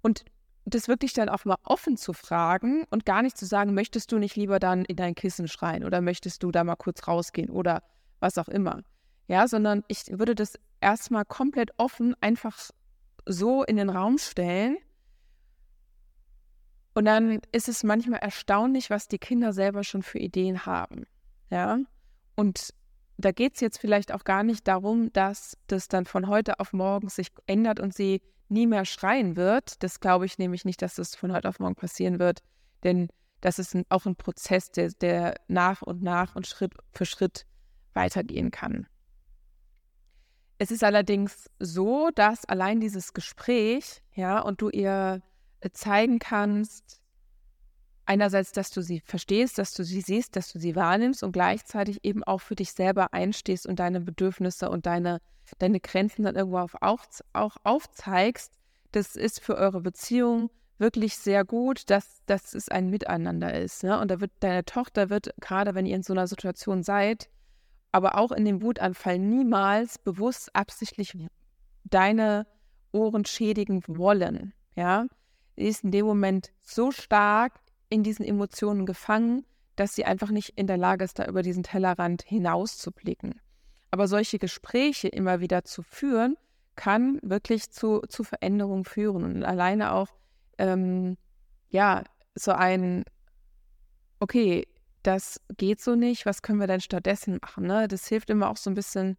Und 0.03 0.25
das 0.65 0.89
wirklich 0.89 1.15
dann 1.15 1.31
auch 1.31 1.45
mal 1.45 1.57
offen 1.63 1.97
zu 1.97 2.13
fragen 2.13 2.85
und 2.91 3.07
gar 3.07 3.23
nicht 3.23 3.39
zu 3.39 3.47
sagen, 3.47 3.73
möchtest 3.73 4.13
du 4.13 4.19
nicht 4.19 4.37
lieber 4.37 4.59
dann 4.59 4.85
in 4.85 4.97
dein 4.97 5.15
Kissen 5.15 5.49
schreien 5.49 5.85
oder 5.85 6.03
möchtest 6.03 6.43
du 6.43 6.51
da 6.51 6.63
mal 6.63 6.77
kurz 6.77 7.09
rausgehen 7.09 7.49
oder 7.49 7.83
was 8.21 8.37
auch 8.37 8.49
immer. 8.49 8.83
Ja, 9.29 9.49
sondern 9.49 9.85
ich 9.89 10.07
würde 10.11 10.35
das 10.35 10.59
erstmal 10.81 11.25
komplett 11.25 11.71
offen 11.79 12.15
einfach 12.21 12.59
so 13.25 13.63
in 13.63 13.77
den 13.77 13.89
Raum 13.89 14.19
stellen. 14.19 14.77
Und 16.95 17.05
dann 17.05 17.41
ist 17.53 17.69
es 17.69 17.85
manchmal 17.85 18.21
erstaunlich, 18.21 18.91
was 18.91 19.09
die 19.09 19.19
Kinder 19.19 19.53
selber 19.53 19.85
schon 19.85 20.03
für 20.03 20.19
Ideen 20.19 20.67
haben. 20.67 21.07
Ja. 21.51 21.79
Und 22.35 22.75
da 23.19 23.33
geht 23.33 23.55
es 23.57 23.61
jetzt 23.61 23.79
vielleicht 23.79 24.13
auch 24.13 24.25
gar 24.25 24.45
nicht 24.45 24.69
darum, 24.69 25.13
dass 25.13 25.57
das 25.67 25.89
dann 25.89 26.07
von 26.07 26.29
heute 26.29 26.61
auf 26.61 26.73
morgen 26.73 27.09
sich 27.09 27.29
ändert 27.47 27.81
und 27.81 27.93
sie 27.93 28.23
nie 28.49 28.67
mehr 28.67 28.85
schreien 28.85 29.37
wird. 29.37 29.83
Das 29.83 30.01
glaube 30.01 30.25
ich 30.25 30.39
nämlich 30.39 30.65
nicht, 30.65 30.81
dass 30.83 30.95
das 30.95 31.17
von 31.17 31.33
heute 31.33 31.49
auf 31.49 31.59
morgen 31.59 31.75
passieren 31.75 32.21
wird. 32.21 32.43
Denn 32.85 33.09
das 33.41 33.59
ist 33.59 33.75
ein, 33.75 33.85
auch 33.89 34.07
ein 34.07 34.15
Prozess, 34.15 34.71
der, 34.71 34.91
der 34.91 35.35
nach 35.49 35.83
und 35.83 36.03
nach 36.03 36.37
und 36.37 36.47
Schritt 36.47 36.73
für 36.93 37.07
Schritt 37.07 37.45
weitergehen 37.93 38.53
kann. 38.53 38.87
Es 40.59 40.71
ist 40.71 40.85
allerdings 40.85 41.51
so, 41.59 42.11
dass 42.15 42.45
allein 42.45 42.81
dieses 42.81 43.15
Gespräch, 43.15 44.03
ja, 44.15 44.41
und 44.41 44.61
du 44.61 44.71
ihr 44.71 45.23
äh, 45.61 45.71
zeigen 45.71 46.19
kannst, 46.19 47.01
einerseits, 48.09 48.53
dass 48.53 48.71
du 48.71 48.83
sie 48.83 49.01
verstehst, 49.01 49.59
dass 49.59 49.75
du 49.75 49.85
sie 49.85 50.01
siehst, 50.01 50.35
dass 50.35 50.51
du 50.53 50.59
sie 50.59 50.75
wahrnimmst 50.75 51.23
und 51.23 51.33
gleichzeitig 51.33 52.05
eben 52.05 52.25
auch 52.25 52.41
für 52.41 52.55
dich 52.55 52.73
selber 52.73 53.13
einstehst 53.13 53.67
und 53.67 53.79
deine 53.79 54.01
Bedürfnisse 54.01 54.71
und 54.71 54.87
deine, 54.87 55.21
deine 55.59 55.79
Grenzen 55.79 56.25
dann 56.25 56.35
irgendwo 56.35 56.59
auf, 56.59 56.75
auch, 56.81 57.05
auch 57.35 57.57
aufzeigst. 57.65 58.53
Das 58.93 59.15
ist 59.15 59.41
für 59.41 59.57
eure 59.57 59.83
Beziehung 59.83 60.51
wirklich 60.79 61.17
sehr 61.17 61.45
gut, 61.45 61.91
dass, 61.91 62.23
dass 62.25 62.55
es 62.55 62.69
ein 62.71 62.89
Miteinander 62.89 63.53
ist. 63.53 63.85
Ne? 63.85 64.01
Und 64.01 64.11
da 64.11 64.21
wird 64.21 64.33
deine 64.41 64.65
Tochter 64.65 65.11
wird, 65.11 65.35
gerade 65.41 65.75
wenn 65.75 65.85
ihr 65.85 65.97
in 65.97 66.03
so 66.03 66.15
einer 66.15 66.27
Situation 66.27 66.83
seid, 66.83 67.29
aber 67.93 68.17
auch 68.17 68.33
in 68.33 68.45
dem 68.45 68.63
Wutanfall 68.63 69.19
niemals 69.19 69.99
bewusst 69.99 70.55
absichtlich 70.55 71.15
deine 71.85 72.47
Ohren 72.93 73.27
schädigen 73.27 73.83
wollen. 73.87 74.55
Ja, 74.77 75.07
sie 75.57 75.65
ist 75.65 75.85
in 75.85 75.91
dem 75.91 76.07
Moment 76.07 76.53
so 76.63 76.91
stark 76.91 77.61
in 77.89 78.03
diesen 78.03 78.25
Emotionen 78.25 78.87
gefangen, 78.87 79.45
dass 79.77 79.95
sie 79.95 80.05
einfach 80.05 80.31
nicht 80.31 80.51
in 80.57 80.67
der 80.67 80.77
Lage 80.77 81.05
ist, 81.05 81.19
da 81.19 81.27
über 81.27 81.43
diesen 81.43 81.63
Tellerrand 81.63 82.23
hinauszublicken. 82.23 83.41
Aber 83.91 84.09
solche 84.09 84.39
Gespräche 84.39 85.09
immer 85.09 85.41
wieder 85.41 85.65
zu 85.65 85.83
führen, 85.83 86.37
kann 86.77 87.19
wirklich 87.23 87.71
zu, 87.71 88.01
zu 88.09 88.25
Veränderungen 88.25 88.85
führen. 88.85 89.25
Und 89.25 89.45
alleine 89.45 89.93
auch, 89.93 90.09
ähm, 90.59 91.17
ja, 91.71 92.05
so 92.35 92.53
ein, 92.53 93.05
okay, 94.21 94.67
das 95.03 95.41
geht 95.57 95.81
so 95.81 95.95
nicht, 95.95 96.27
was 96.27 96.43
können 96.43 96.61
wir 96.61 96.67
denn 96.67 96.81
stattdessen 96.81 97.39
machen? 97.41 97.67
Ne? 97.67 97.89
Das 97.89 98.07
hilft 98.07 98.31
immer 98.31 98.51
auch 98.51 98.57
so 98.57 98.71
ein 98.71 98.75
bisschen, 98.75 99.17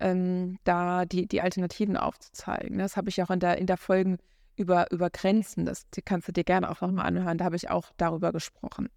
ähm, 0.00 0.58
da 0.64 1.04
die, 1.04 1.26
die 1.26 1.40
Alternativen 1.40 1.96
aufzuzeigen. 1.96 2.76
Ne? 2.76 2.82
Das 2.82 2.96
habe 2.96 3.08
ich 3.08 3.22
auch 3.22 3.30
in 3.30 3.40
der, 3.40 3.58
in 3.58 3.66
der 3.66 3.76
Folgen 3.76 4.18
über, 4.58 4.90
über 4.90 5.10
Grenzen, 5.10 5.64
das 5.64 5.86
kannst 6.04 6.28
du 6.28 6.32
dir 6.32 6.44
gerne 6.44 6.70
auch 6.70 6.80
nochmal 6.80 7.06
anhören, 7.06 7.38
da 7.38 7.44
habe 7.44 7.56
ich 7.56 7.70
auch 7.70 7.90
darüber 7.96 8.32
gesprochen. 8.32 8.88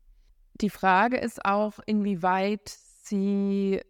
Die 0.55 0.69
Frage 0.69 1.17
ist 1.17 1.45
auch, 1.45 1.79
inwieweit 1.85 2.67
sie, 2.67 3.81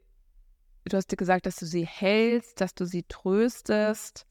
du 0.85 0.97
hast 0.97 1.11
dir 1.11 1.17
gesagt, 1.17 1.45
dass 1.45 1.55
du 1.55 1.65
sie 1.65 1.85
hältst, 1.85 2.61
dass 2.61 2.73
du 2.73 2.85
sie 2.85 3.03
tröstest. 3.03 4.25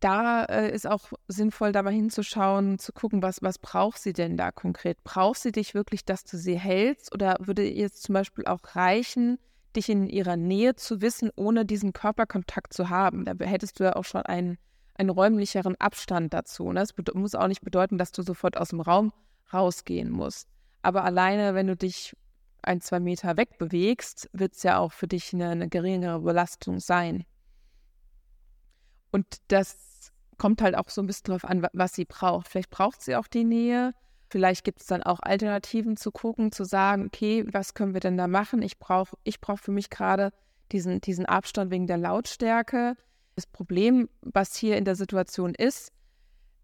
Da 0.00 0.44
äh, 0.44 0.74
ist 0.74 0.86
auch 0.86 1.12
sinnvoll, 1.26 1.72
da 1.72 1.82
mal 1.82 1.92
hinzuschauen, 1.92 2.78
zu 2.78 2.92
gucken, 2.92 3.22
was, 3.22 3.40
was 3.40 3.58
braucht 3.58 3.98
sie 3.98 4.12
denn 4.12 4.36
da 4.36 4.52
konkret? 4.52 5.02
Braucht 5.04 5.40
sie 5.40 5.52
dich 5.52 5.72
wirklich, 5.72 6.04
dass 6.04 6.24
du 6.24 6.36
sie 6.36 6.58
hältst? 6.58 7.14
Oder 7.14 7.36
würde 7.40 7.66
ihr 7.66 7.90
zum 7.90 8.12
Beispiel 8.12 8.44
auch 8.46 8.60
reichen, 8.74 9.38
dich 9.74 9.88
in 9.88 10.06
ihrer 10.06 10.36
Nähe 10.36 10.76
zu 10.76 11.00
wissen, 11.00 11.30
ohne 11.34 11.64
diesen 11.64 11.94
Körperkontakt 11.94 12.74
zu 12.74 12.90
haben? 12.90 13.24
Da 13.24 13.32
hättest 13.44 13.80
du 13.80 13.84
ja 13.84 13.96
auch 13.96 14.04
schon 14.04 14.22
einen 14.22 14.58
einen 14.98 15.10
räumlicheren 15.10 15.76
Abstand 15.80 16.32
dazu. 16.32 16.72
Ne? 16.72 16.80
Das 16.80 16.94
muss 17.14 17.34
auch 17.34 17.48
nicht 17.48 17.62
bedeuten, 17.62 17.98
dass 17.98 18.12
du 18.12 18.22
sofort 18.22 18.56
aus 18.56 18.70
dem 18.70 18.80
Raum 18.80 19.12
rausgehen 19.52 20.10
musst. 20.10 20.48
Aber 20.82 21.04
alleine, 21.04 21.54
wenn 21.54 21.66
du 21.66 21.76
dich 21.76 22.16
ein, 22.62 22.80
zwei 22.80 23.00
Meter 23.00 23.36
wegbewegst, 23.36 24.28
wird 24.32 24.54
es 24.54 24.62
ja 24.62 24.78
auch 24.78 24.92
für 24.92 25.06
dich 25.06 25.32
eine, 25.32 25.50
eine 25.50 25.68
geringere 25.68 26.20
Belastung 26.20 26.80
sein. 26.80 27.24
Und 29.10 29.26
das 29.48 30.12
kommt 30.36 30.60
halt 30.62 30.76
auch 30.76 30.88
so 30.88 31.00
ein 31.00 31.06
bisschen 31.06 31.26
darauf 31.26 31.44
an, 31.44 31.66
was 31.72 31.94
sie 31.94 32.04
braucht. 32.04 32.48
Vielleicht 32.48 32.70
braucht 32.70 33.02
sie 33.02 33.16
auch 33.16 33.26
die 33.26 33.44
Nähe. 33.44 33.94
Vielleicht 34.28 34.64
gibt 34.64 34.80
es 34.80 34.86
dann 34.86 35.02
auch 35.02 35.20
Alternativen 35.20 35.96
zu 35.96 36.10
gucken, 36.10 36.50
zu 36.50 36.64
sagen, 36.64 37.06
okay, 37.06 37.44
was 37.52 37.74
können 37.74 37.94
wir 37.94 38.00
denn 38.00 38.16
da 38.16 38.26
machen? 38.26 38.60
Ich 38.60 38.78
brauche 38.78 39.16
ich 39.22 39.40
brauch 39.40 39.58
für 39.58 39.70
mich 39.70 39.88
gerade 39.88 40.32
diesen, 40.72 41.00
diesen 41.00 41.26
Abstand 41.26 41.70
wegen 41.70 41.86
der 41.86 41.96
Lautstärke. 41.96 42.96
Das 43.36 43.46
Problem, 43.46 44.08
was 44.22 44.56
hier 44.56 44.76
in 44.76 44.84
der 44.84 44.96
Situation 44.96 45.54
ist, 45.54 45.92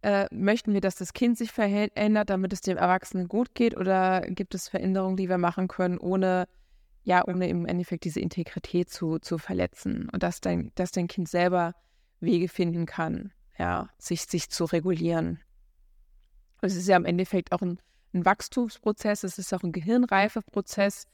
äh, 0.03 0.27
möchten 0.33 0.73
wir, 0.73 0.81
dass 0.81 0.97
das 0.97 1.13
Kind 1.13 1.39
sich 1.39 1.53
verändert, 1.53 2.31
damit 2.31 2.53
es 2.53 2.61
dem 2.61 2.77
Erwachsenen 2.77 3.29
gut 3.29 3.55
geht, 3.55 3.77
oder 3.77 4.23
gibt 4.23 4.55
es 4.55 4.69
Veränderungen, 4.69 5.17
die 5.17 5.29
wir 5.29 5.39
machen 5.39 5.69
können, 5.69 5.99
ohne 5.99 6.49
ja, 7.05 7.27
ohne 7.27 7.49
im 7.49 7.67
Endeffekt 7.67 8.05
diese 8.05 8.21
Integrität 8.21 8.91
zu, 8.91 9.19
zu 9.19 9.39
verletzen? 9.39 10.09
Und 10.13 10.23
dass 10.23 10.41
dein, 10.41 10.73
dass 10.75 10.93
dein 10.93 11.09
Kind 11.09 11.29
selber 11.29 11.75
Wege 12.21 12.49
finden 12.49 12.87
kann, 12.87 13.33
ja, 13.59 13.89
sich, 13.99 14.23
sich 14.23 14.49
zu 14.51 14.65
regulieren. 14.65 15.41
Es 16.61 16.77
ist 16.77 16.87
ja 16.87 16.97
im 16.97 17.05
Endeffekt 17.05 17.53
auch 17.53 17.61
ein, 17.61 17.81
ein 18.15 18.25
Wachstumsprozess, 18.25 19.25
es 19.25 19.39
ist 19.39 19.53
auch 19.53 19.63
ein 19.63 19.73
Gehirnreifeprozess. 19.73 21.07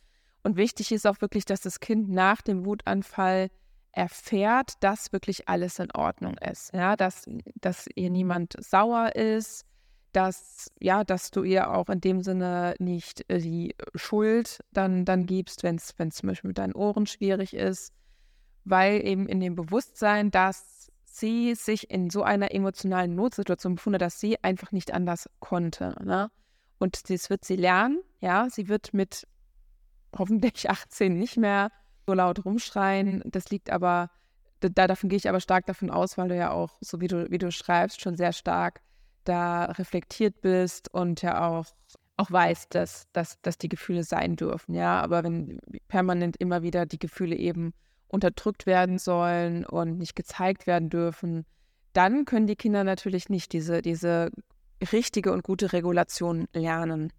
Und 0.43 0.57
wichtig 0.57 0.93
ist 0.93 1.07
auch 1.07 1.21
wirklich, 1.21 1.47
dass 1.47 1.62
das 1.62 1.81
Kind 1.81 2.11
nach 2.11 2.43
dem 2.43 2.65
Wutanfall 2.67 3.50
erfährt, 3.99 4.75
dass 4.81 5.12
wirklich 5.12 5.49
alles 5.49 5.81
in 5.81 5.90
Ordnung 5.90 6.38
ist. 6.38 6.73
Ja, 6.73 6.95
dass, 6.97 7.25
dass 7.61 7.87
ihr 7.97 8.11
niemand 8.11 8.55
sauer 8.61 9.17
ist, 9.17 9.67
dass, 10.12 10.71
ja, 10.78 11.02
dass 11.02 11.33
du 11.33 11.43
ihr 11.43 11.71
auch 11.73 11.88
in 11.88 12.00
dem 12.00 12.23
Sinne 12.23 12.76
nicht 12.78 13.28
äh, 13.28 13.40
die 13.40 13.75
Schuld 13.97 14.61
dann, 14.73 15.05
dann 15.05 15.26
gibst, 15.26 15.64
wenn 15.64 15.76
es 15.76 15.95
zum 15.97 16.28
Beispiel 16.28 16.49
mit 16.49 16.59
deinen 16.59 16.75
Ohren 16.75 17.07
schwierig 17.07 17.55
ist, 17.55 17.93
weil 18.64 19.05
eben 19.05 19.26
in 19.26 19.40
dem 19.40 19.57
Bewusstsein, 19.57 20.31
dass 20.31 20.93
sie 21.05 21.57
sich 21.57 21.90
in 21.90 22.09
so 22.09 22.23
einer 22.23 22.55
emotionalen 22.55 23.17
Notsituation 23.17 23.75
befindet, 23.75 24.02
dass 24.02 24.21
sie 24.21 24.43
einfach 24.45 24.71
nicht 24.71 24.95
anders 24.95 25.28
konnte. 25.40 25.97
Ne? 26.05 26.31
Und 26.78 27.11
das 27.11 27.31
wird 27.31 27.45
sie 27.45 27.57
lernen, 27.57 28.00
ja, 28.21 28.49
sie 28.49 28.69
wird 28.69 28.95
mit 28.95 29.26
hoffentlich 30.17 30.71
18 30.71 31.19
nicht 31.19 31.37
mehr 31.37 31.73
so 32.09 32.15
laut 32.15 32.45
rumschreien. 32.45 33.23
Das 33.27 33.50
liegt 33.50 33.71
aber, 33.71 34.11
da, 34.61 34.87
davon 34.87 35.11
gehe 35.11 35.19
ich 35.19 35.29
aber 35.29 35.41
stark 35.41 35.67
davon 35.67 35.91
aus, 35.91 36.17
weil 36.17 36.29
du 36.29 36.37
ja 36.37 36.50
auch, 36.50 36.79
so 36.81 37.00
wie 37.00 37.07
du, 37.07 37.31
wie 37.31 37.38
du 37.38 37.53
schreibst, 37.53 38.00
schon 38.00 38.17
sehr 38.17 38.33
stark 38.33 38.81
da 39.25 39.67
reflektiert 39.67 40.41
bist 40.41 40.93
und 40.93 41.21
ja 41.21 41.47
auch, 41.47 41.67
auch 42.17 42.31
weißt, 42.31 42.75
dass, 42.75 43.07
dass, 43.12 43.41
dass 43.43 43.59
die 43.59 43.69
Gefühle 43.69 44.05
sein 44.05 44.37
dürfen. 44.37 44.75
Ja, 44.75 45.03
aber 45.03 45.23
wenn 45.23 45.61
permanent 45.88 46.37
immer 46.38 46.62
wieder 46.62 46.87
die 46.87 46.99
Gefühle 46.99 47.37
eben 47.37 47.75
unterdrückt 48.09 48.65
werden 48.65 48.99
sollen 48.99 49.67
und 49.67 49.99
nicht 49.99 50.17
gezeigt 50.17 50.67
werden 50.67 50.88
dürfen, 50.88 51.45
dann 51.93 52.25
können 52.25 52.47
die 52.47 52.57
Kinder 52.57 52.85
natürlich 52.85 53.29
nicht 53.29 53.53
diese, 53.53 53.83
diese 53.83 54.31
richtige 54.93 55.31
und 55.31 55.43
gute 55.43 55.75
Regulation 55.75 56.47
lernen. 56.55 57.12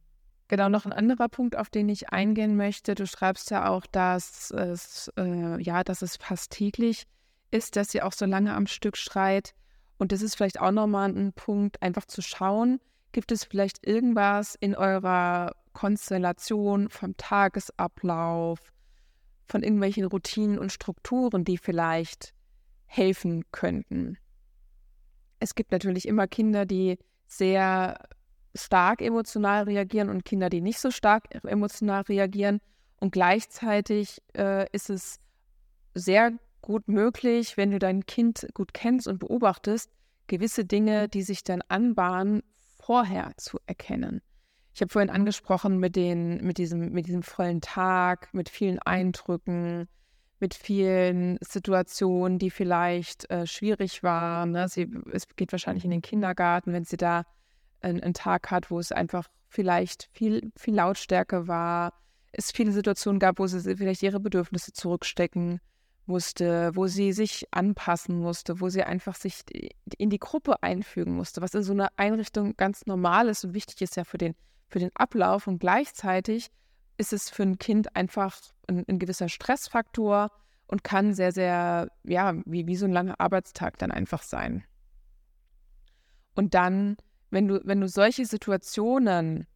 Genau, 0.50 0.68
noch 0.68 0.88
ein 0.88 0.94
anderer 0.94 1.30
Punkt, 1.30 1.56
auf 1.56 1.70
den 1.70 1.88
ich 1.90 2.10
eingehen 2.10 2.58
möchte. 2.58 2.96
Du 2.96 3.06
schreibst 3.06 3.52
ja 3.52 3.70
auch, 3.70 3.86
dass 3.86 4.50
es, 4.50 5.12
äh, 5.16 5.62
ja, 5.62 5.84
dass 5.84 6.02
es 6.02 6.18
fast 6.18 6.52
täglich 6.52 7.06
ist, 7.52 7.76
dass 7.76 7.92
sie 7.92 8.02
auch 8.02 8.14
so 8.14 8.26
lange 8.26 8.56
am 8.56 8.66
Stück 8.66 8.98
schreit. 8.98 9.54
Und 10.00 10.12
das 10.12 10.24
ist 10.24 10.36
vielleicht 10.36 10.60
auch 10.60 10.72
nochmal 10.72 11.12
ein 11.16 11.34
Punkt, 11.34 11.82
einfach 11.84 12.06
zu 12.06 12.24
schauen, 12.24 12.82
gibt 13.12 13.32
es 13.32 13.44
vielleicht 13.44 13.86
irgendwas 13.86 14.56
in 14.56 14.76
eurer 14.76 15.54
Konstellation 15.74 16.90
vom 16.90 17.16
Tagesablauf, 17.16 18.60
von 19.48 19.62
irgendwelchen 19.62 20.06
Routinen 20.06 20.58
und 20.58 20.72
Strukturen, 20.72 21.44
die 21.44 21.60
vielleicht 21.60 22.34
helfen 22.88 23.44
könnten. 23.52 24.18
Es 25.40 25.54
gibt 25.54 25.72
natürlich 25.72 26.08
immer 26.08 26.28
Kinder, 26.28 26.66
die 26.66 26.98
sehr 27.28 28.00
stark 28.56 29.02
emotional 29.02 29.64
reagieren 29.64 30.10
und 30.10 30.26
Kinder, 30.26 30.50
die 30.50 30.62
nicht 30.62 30.80
so 30.80 30.92
stark 30.92 31.26
emotional 31.44 32.02
reagieren. 32.02 32.62
Und 33.00 33.12
gleichzeitig 33.12 34.22
äh, 34.36 34.68
ist 34.72 34.90
es 34.90 35.20
sehr 35.94 36.34
gut 36.62 36.88
möglich, 36.88 37.58
wenn 37.58 37.72
du 37.72 37.80
dein 37.80 38.06
Kind 38.06 38.48
gut 38.54 38.74
kennst 38.74 39.08
und 39.08 39.20
beobachtest, 39.20 39.90
gewisse 40.28 40.66
Dinge, 40.66 41.08
die 41.10 41.22
sich 41.22 41.44
dann 41.44 41.62
anbahnen, 41.68 42.44
vorher 42.80 43.32
zu 43.38 43.60
erkennen. 43.66 44.22
Ich 44.74 44.82
habe 44.82 44.92
vorhin 44.92 45.10
angesprochen 45.10 45.80
mit, 45.80 45.96
den, 45.96 46.38
mit, 46.44 46.58
diesem, 46.58 46.92
mit 46.92 47.08
diesem 47.08 47.24
vollen 47.24 47.62
Tag, 47.62 48.34
mit 48.34 48.50
vielen 48.50 48.80
Eindrücken, 48.80 49.88
mit 50.40 50.54
vielen 50.54 51.38
Situationen, 51.42 52.40
die 52.40 52.50
vielleicht 52.50 53.30
äh, 53.30 53.46
schwierig 53.46 54.04
waren. 54.04 54.52
Ne? 54.52 54.70
Sie, 54.70 54.90
es 55.12 55.28
geht 55.36 55.52
wahrscheinlich 55.52 55.84
in 55.84 55.92
den 55.92 56.02
Kindergarten, 56.02 56.72
wenn 56.72 56.86
sie 56.86 56.98
da 56.98 57.26
einen, 57.82 58.14
Tag 58.14 58.52
hat, 58.52 58.72
wo 58.72 58.80
es 58.80 58.92
einfach 58.92 59.28
vielleicht 59.48 60.10
viel, 60.12 60.52
viel 60.56 60.76
Lautstärke 60.76 61.48
war. 61.48 61.94
Es 62.32 62.52
viele 62.52 62.72
Situationen 62.72 63.20
gab, 63.20 63.40
wo 63.40 63.48
sie 63.48 63.76
vielleicht 63.76 64.04
ihre 64.04 64.20
Bedürfnisse 64.20 64.74
zurückstecken 64.74 65.60
musste, 66.06 66.72
wo 66.76 66.88
sie 66.88 67.14
sich 67.14 67.48
anpassen 67.52 68.20
musste, 68.20 68.60
wo 68.60 68.70
sie 68.70 68.84
einfach 68.84 69.16
sich 69.16 69.44
in 69.98 70.10
die 70.10 70.20
Gruppe 70.20 70.62
einfügen 70.62 71.16
musste, 71.16 71.42
was 71.42 71.54
in 71.54 71.64
so 71.64 71.74
einer 71.74 71.90
Einrichtung 71.96 72.58
ganz 72.58 72.86
normal 72.86 73.30
ist 73.30 73.46
und 73.46 73.54
wichtig 73.54 73.82
ist 73.82 73.96
ja 73.96 74.04
für 74.04 74.18
den, 74.18 74.36
für 74.68 74.80
den 74.80 74.92
Ablauf. 74.96 75.48
Und 75.48 75.60
gleichzeitig 75.60 76.50
ist 76.98 77.14
es 77.14 77.30
für 77.30 77.44
ein 77.44 77.58
Kind 77.58 77.96
einfach 77.96 78.38
ein, 78.68 78.84
ein 78.88 79.00
gewisser 79.00 79.30
Stressfaktor 79.30 80.32
und 80.68 80.84
kann 80.84 81.14
sehr, 81.14 81.32
sehr, 81.32 81.90
ja, 82.04 82.36
wie, 82.46 82.68
wie 82.68 82.76
so 82.76 82.86
ein 82.86 82.92
langer 82.92 83.20
Arbeitstag 83.20 83.78
dann 83.78 83.92
einfach 83.92 84.22
sein. 84.22 84.64
Und 86.36 86.54
dann 86.54 86.98
wenn 87.30 87.48
du, 87.48 87.62
wenn 87.64 87.82
du 87.82 87.88
solche 87.88 88.26
Situationen 88.26 89.48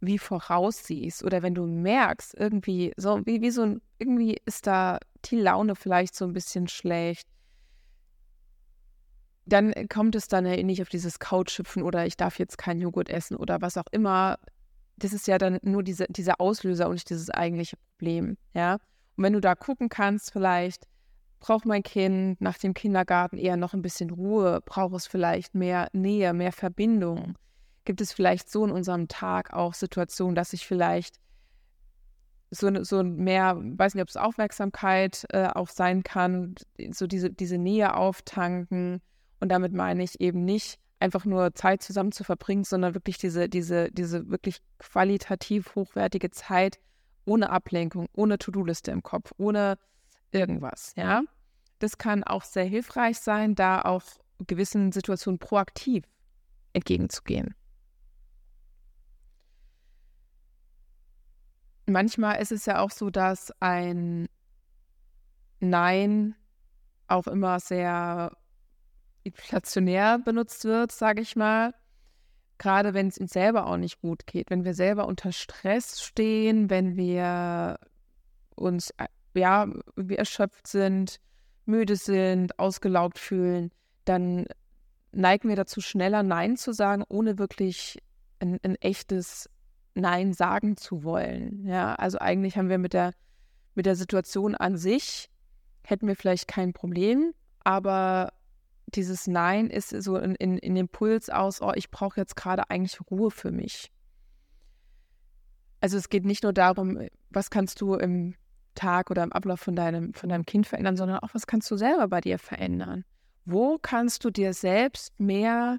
wie 0.00 0.18
voraussiehst 0.18 1.24
oder 1.24 1.42
wenn 1.42 1.54
du 1.54 1.66
merkst, 1.66 2.34
irgendwie, 2.34 2.92
so 2.96 3.24
wie, 3.24 3.40
wie 3.40 3.50
so 3.50 3.62
ein, 3.62 3.82
irgendwie 3.98 4.36
ist 4.44 4.66
da 4.66 4.98
die 5.24 5.36
Laune 5.36 5.74
vielleicht 5.74 6.14
so 6.14 6.24
ein 6.24 6.32
bisschen 6.32 6.68
schlecht, 6.68 7.26
dann 9.46 9.72
kommt 9.88 10.16
es 10.16 10.28
dann 10.28 10.44
ja 10.44 10.60
nicht 10.62 10.82
auf 10.82 10.88
dieses 10.88 11.18
Couchhüpfen 11.18 11.82
oder 11.82 12.04
ich 12.04 12.16
darf 12.16 12.38
jetzt 12.38 12.58
keinen 12.58 12.80
Joghurt 12.80 13.08
essen 13.08 13.36
oder 13.36 13.60
was 13.62 13.76
auch 13.76 13.86
immer. 13.92 14.38
Das 14.96 15.12
ist 15.12 15.28
ja 15.28 15.38
dann 15.38 15.58
nur 15.62 15.82
diese, 15.82 16.06
dieser 16.08 16.40
Auslöser 16.40 16.88
und 16.88 16.94
nicht 16.94 17.10
dieses 17.10 17.30
eigentliche 17.30 17.76
Problem, 17.76 18.36
ja. 18.54 18.74
Und 19.16 19.24
wenn 19.24 19.32
du 19.32 19.40
da 19.40 19.54
gucken 19.54 19.88
kannst, 19.88 20.32
vielleicht, 20.32 20.86
braucht 21.40 21.66
mein 21.66 21.82
Kind 21.82 22.40
nach 22.40 22.58
dem 22.58 22.74
Kindergarten 22.74 23.38
eher 23.38 23.56
noch 23.56 23.74
ein 23.74 23.82
bisschen 23.82 24.10
Ruhe? 24.10 24.60
Braucht 24.64 24.94
es 24.94 25.06
vielleicht 25.06 25.54
mehr 25.54 25.88
Nähe, 25.92 26.32
mehr 26.32 26.52
Verbindung? 26.52 27.36
Gibt 27.84 28.00
es 28.00 28.12
vielleicht 28.12 28.50
so 28.50 28.64
in 28.64 28.72
unserem 28.72 29.08
Tag 29.08 29.52
auch 29.52 29.74
Situationen, 29.74 30.34
dass 30.34 30.52
ich 30.52 30.66
vielleicht 30.66 31.20
so, 32.50 32.70
so 32.82 33.02
mehr, 33.02 33.56
weiß 33.56 33.94
nicht, 33.94 34.02
ob 34.02 34.08
es 34.08 34.16
Aufmerksamkeit 34.16 35.26
äh, 35.30 35.48
auch 35.48 35.68
sein 35.68 36.02
kann, 36.02 36.54
so 36.90 37.06
diese, 37.06 37.30
diese 37.30 37.58
Nähe 37.58 37.94
auftanken. 37.94 39.00
Und 39.40 39.50
damit 39.50 39.72
meine 39.72 40.02
ich 40.02 40.20
eben 40.20 40.44
nicht 40.44 40.78
einfach 40.98 41.24
nur 41.24 41.54
Zeit 41.54 41.82
zusammen 41.82 42.12
zu 42.12 42.24
verbringen, 42.24 42.64
sondern 42.64 42.94
wirklich 42.94 43.18
diese, 43.18 43.48
diese, 43.48 43.90
diese 43.90 44.30
wirklich 44.30 44.58
qualitativ 44.78 45.74
hochwertige 45.74 46.30
Zeit 46.30 46.78
ohne 47.26 47.50
Ablenkung, 47.50 48.06
ohne 48.14 48.38
To-Do-Liste 48.38 48.92
im 48.92 49.02
Kopf, 49.02 49.32
ohne 49.36 49.76
irgendwas, 50.36 50.92
ja. 50.96 51.22
Das 51.78 51.98
kann 51.98 52.24
auch 52.24 52.42
sehr 52.42 52.64
hilfreich 52.64 53.18
sein, 53.18 53.54
da 53.54 53.82
auch 53.82 54.02
gewissen 54.46 54.92
Situationen 54.92 55.38
proaktiv 55.38 56.04
entgegenzugehen. 56.72 57.54
Manchmal 61.86 62.40
ist 62.40 62.52
es 62.52 62.66
ja 62.66 62.80
auch 62.80 62.90
so, 62.90 63.10
dass 63.10 63.52
ein 63.60 64.28
Nein 65.60 66.34
auch 67.06 67.26
immer 67.26 67.60
sehr 67.60 68.36
inflationär 69.22 70.18
benutzt 70.18 70.64
wird, 70.64 70.92
sage 70.92 71.20
ich 71.20 71.36
mal. 71.36 71.74
Gerade 72.58 72.94
wenn 72.94 73.08
es 73.08 73.18
uns 73.18 73.32
selber 73.32 73.66
auch 73.66 73.76
nicht 73.76 74.00
gut 74.00 74.26
geht, 74.26 74.50
wenn 74.50 74.64
wir 74.64 74.74
selber 74.74 75.06
unter 75.06 75.30
Stress 75.30 76.02
stehen, 76.02 76.70
wenn 76.70 76.96
wir 76.96 77.78
uns 78.54 78.92
ja, 79.36 79.66
wir 79.96 80.18
erschöpft 80.18 80.66
sind, 80.66 81.20
müde 81.64 81.96
sind, 81.96 82.58
ausgelaugt 82.58 83.18
fühlen, 83.18 83.70
dann 84.04 84.46
neigen 85.12 85.48
wir 85.48 85.56
dazu, 85.56 85.80
schneller 85.80 86.22
Nein 86.22 86.56
zu 86.56 86.72
sagen, 86.72 87.04
ohne 87.08 87.38
wirklich 87.38 87.98
ein, 88.38 88.58
ein 88.62 88.76
echtes 88.76 89.50
Nein 89.94 90.32
sagen 90.32 90.76
zu 90.76 91.04
wollen. 91.04 91.66
Ja, 91.66 91.94
also 91.94 92.18
eigentlich 92.18 92.56
haben 92.56 92.68
wir 92.68 92.78
mit 92.78 92.92
der, 92.92 93.12
mit 93.74 93.86
der 93.86 93.96
Situation 93.96 94.54
an 94.54 94.76
sich, 94.76 95.28
hätten 95.82 96.06
wir 96.06 96.16
vielleicht 96.16 96.48
kein 96.48 96.72
Problem, 96.72 97.32
aber 97.64 98.32
dieses 98.86 99.26
Nein 99.26 99.68
ist 99.68 99.90
so 99.90 100.16
ein, 100.16 100.34
in, 100.36 100.58
in 100.58 100.76
Impuls 100.76 101.30
aus, 101.30 101.60
oh, 101.60 101.72
ich 101.74 101.90
brauche 101.90 102.20
jetzt 102.20 102.36
gerade 102.36 102.70
eigentlich 102.70 103.00
Ruhe 103.10 103.30
für 103.30 103.50
mich. 103.50 103.90
Also 105.80 105.96
es 105.96 106.08
geht 106.08 106.24
nicht 106.24 106.42
nur 106.42 106.52
darum, 106.52 107.08
was 107.30 107.50
kannst 107.50 107.80
du 107.80 107.94
im 107.94 108.34
Tag 108.76 109.10
oder 109.10 109.24
im 109.24 109.32
Ablauf 109.32 109.58
von 109.58 109.74
deinem, 109.74 110.14
von 110.14 110.28
deinem 110.28 110.46
Kind 110.46 110.66
verändern, 110.68 110.96
sondern 110.96 111.18
auch, 111.18 111.34
was 111.34 111.48
kannst 111.48 111.68
du 111.70 111.76
selber 111.76 112.06
bei 112.06 112.20
dir 112.20 112.38
verändern? 112.38 113.04
Wo 113.44 113.78
kannst 113.78 114.24
du 114.24 114.30
dir 114.30 114.54
selbst 114.54 115.18
mehr 115.18 115.78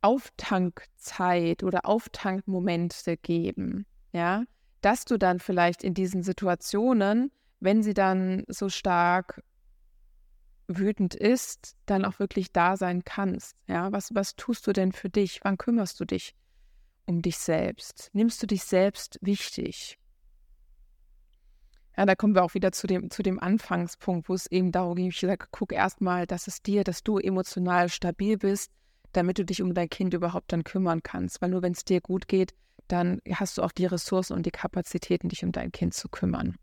Auftankzeit 0.00 1.64
oder 1.64 1.84
Auftankmomente 1.84 3.16
geben? 3.16 3.86
Ja, 4.12 4.44
dass 4.80 5.04
du 5.04 5.18
dann 5.18 5.40
vielleicht 5.40 5.82
in 5.82 5.94
diesen 5.94 6.22
Situationen, 6.22 7.32
wenn 7.60 7.82
sie 7.82 7.94
dann 7.94 8.44
so 8.48 8.68
stark 8.68 9.42
wütend 10.68 11.14
ist, 11.14 11.76
dann 11.86 12.04
auch 12.04 12.18
wirklich 12.18 12.52
da 12.52 12.76
sein 12.76 13.04
kannst. 13.04 13.56
Ja, 13.66 13.90
was, 13.90 14.14
was 14.14 14.36
tust 14.36 14.66
du 14.66 14.72
denn 14.72 14.92
für 14.92 15.08
dich? 15.08 15.40
Wann 15.42 15.58
kümmerst 15.58 15.98
du 15.98 16.04
dich 16.04 16.34
um 17.06 17.22
dich 17.22 17.38
selbst? 17.38 18.10
Nimmst 18.12 18.42
du 18.42 18.46
dich 18.46 18.64
selbst 18.64 19.18
wichtig? 19.22 19.98
Ja, 21.98 22.06
da 22.06 22.14
kommen 22.14 22.36
wir 22.36 22.44
auch 22.44 22.54
wieder 22.54 22.70
zu 22.70 22.86
dem, 22.86 23.10
zu 23.10 23.24
dem 23.24 23.40
Anfangspunkt, 23.40 24.28
wo 24.28 24.34
es 24.34 24.46
eben 24.46 24.70
darum 24.70 24.94
ging, 24.94 25.08
ich 25.08 25.18
gesagt, 25.18 25.48
guck 25.50 25.72
erstmal, 25.72 26.28
dass 26.28 26.46
es 26.46 26.62
dir, 26.62 26.84
dass 26.84 27.02
du 27.02 27.18
emotional 27.18 27.88
stabil 27.88 28.38
bist, 28.38 28.70
damit 29.10 29.36
du 29.38 29.44
dich 29.44 29.62
um 29.62 29.74
dein 29.74 29.90
Kind 29.90 30.14
überhaupt 30.14 30.52
dann 30.52 30.62
kümmern 30.62 31.02
kannst. 31.02 31.42
Weil 31.42 31.50
nur 31.50 31.62
wenn 31.62 31.72
es 31.72 31.84
dir 31.84 32.00
gut 32.00 32.28
geht, 32.28 32.54
dann 32.86 33.20
hast 33.28 33.58
du 33.58 33.64
auch 33.64 33.72
die 33.72 33.86
Ressourcen 33.86 34.34
und 34.34 34.46
die 34.46 34.52
Kapazitäten, 34.52 35.28
dich 35.28 35.42
um 35.42 35.50
dein 35.50 35.72
Kind 35.72 35.92
zu 35.92 36.08
kümmern. 36.08 36.54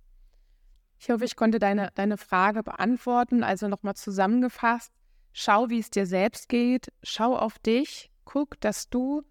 Ich 1.00 1.10
hoffe, 1.10 1.26
ich 1.26 1.36
konnte 1.36 1.60
deine, 1.60 1.90
deine 1.96 2.16
Frage 2.16 2.64
beantworten. 2.64 3.44
Also 3.44 3.68
nochmal 3.68 3.96
zusammengefasst, 3.96 4.94
schau, 5.34 5.70
wie 5.70 5.80
es 5.80 5.90
dir 5.90 6.06
selbst 6.06 6.48
geht, 6.48 6.94
schau 7.04 7.36
auf 7.36 7.60
dich, 7.60 8.10
guck, 8.24 8.58
dass 8.62 8.90
du 8.90 9.22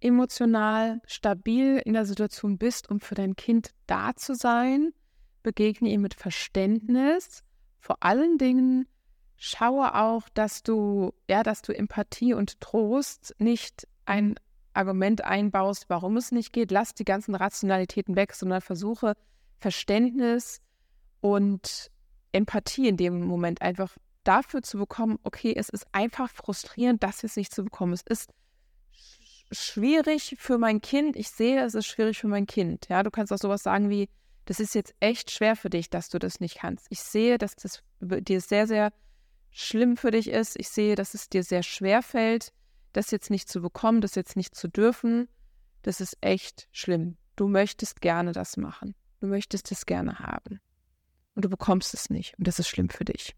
emotional 0.00 1.00
stabil 1.06 1.80
in 1.84 1.92
der 1.92 2.06
Situation 2.06 2.58
bist, 2.58 2.90
um 2.90 2.98
für 2.98 3.14
dein 3.14 3.36
Kind 3.36 3.70
da 3.86 4.16
zu 4.16 4.34
sein 4.34 4.92
begegne 5.44 5.90
ihm 5.90 6.00
mit 6.00 6.14
Verständnis. 6.14 7.44
Vor 7.78 8.02
allen 8.02 8.38
Dingen 8.38 8.88
schaue 9.36 9.94
auch, 9.94 10.28
dass 10.30 10.64
du, 10.64 11.14
ja, 11.30 11.44
dass 11.44 11.62
du 11.62 11.72
Empathie 11.72 12.34
und 12.34 12.60
Trost 12.60 13.36
nicht 13.38 13.86
ein 14.06 14.34
Argument 14.72 15.22
einbaust, 15.22 15.84
warum 15.88 16.16
es 16.16 16.32
nicht 16.32 16.52
geht. 16.52 16.72
Lass 16.72 16.94
die 16.94 17.04
ganzen 17.04 17.36
Rationalitäten 17.36 18.16
weg, 18.16 18.34
sondern 18.34 18.60
versuche 18.60 19.14
Verständnis 19.60 20.60
und 21.20 21.92
Empathie 22.32 22.88
in 22.88 22.96
dem 22.96 23.24
Moment 23.24 23.62
einfach 23.62 23.96
dafür 24.24 24.62
zu 24.62 24.78
bekommen, 24.78 25.18
okay, 25.22 25.54
es 25.56 25.68
ist 25.68 25.86
einfach 25.92 26.30
frustrierend, 26.30 27.02
das 27.02 27.22
jetzt 27.22 27.36
nicht 27.36 27.54
zu 27.54 27.62
bekommen. 27.62 27.92
Es 27.92 28.02
ist 28.02 28.30
schwierig 29.52 30.36
für 30.38 30.58
mein 30.58 30.80
Kind. 30.80 31.16
Ich 31.16 31.30
sehe, 31.30 31.62
es 31.62 31.74
ist 31.74 31.86
schwierig 31.86 32.18
für 32.18 32.28
mein 32.28 32.46
Kind. 32.46 32.88
Ja, 32.88 33.02
du 33.02 33.10
kannst 33.10 33.32
auch 33.32 33.38
sowas 33.38 33.62
sagen 33.62 33.90
wie, 33.90 34.08
das 34.44 34.60
ist 34.60 34.74
jetzt 34.74 34.94
echt 35.00 35.30
schwer 35.30 35.56
für 35.56 35.70
dich, 35.70 35.90
dass 35.90 36.08
du 36.08 36.18
das 36.18 36.40
nicht 36.40 36.58
kannst. 36.58 36.86
Ich 36.90 37.00
sehe, 37.00 37.38
dass 37.38 37.56
das 37.56 37.82
dir 38.00 38.40
sehr, 38.40 38.66
sehr 38.66 38.92
schlimm 39.50 39.96
für 39.96 40.10
dich 40.10 40.28
ist. 40.28 40.58
Ich 40.58 40.68
sehe, 40.68 40.96
dass 40.96 41.14
es 41.14 41.28
dir 41.28 41.42
sehr 41.42 41.62
schwer 41.62 42.02
fällt, 42.02 42.52
das 42.92 43.10
jetzt 43.10 43.30
nicht 43.30 43.48
zu 43.48 43.62
bekommen, 43.62 44.00
das 44.00 44.14
jetzt 44.14 44.36
nicht 44.36 44.54
zu 44.54 44.68
dürfen. 44.68 45.28
Das 45.82 46.00
ist 46.00 46.16
echt 46.20 46.68
schlimm. 46.72 47.16
Du 47.36 47.48
möchtest 47.48 48.00
gerne 48.00 48.32
das 48.32 48.56
machen. 48.56 48.94
Du 49.20 49.26
möchtest 49.26 49.72
es 49.72 49.86
gerne 49.86 50.18
haben. 50.18 50.60
Und 51.34 51.44
du 51.44 51.48
bekommst 51.48 51.94
es 51.94 52.10
nicht. 52.10 52.38
Und 52.38 52.46
das 52.46 52.58
ist 52.58 52.68
schlimm 52.68 52.90
für 52.90 53.04
dich. 53.04 53.34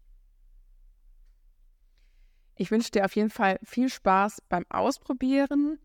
Ich 2.55 2.71
wünsche 2.71 2.91
dir 2.91 3.05
auf 3.05 3.15
jeden 3.15 3.29
Fall 3.29 3.59
viel 3.63 3.89
Spaß 3.89 4.41
beim 4.49 4.65
Ausprobieren. 4.69 5.79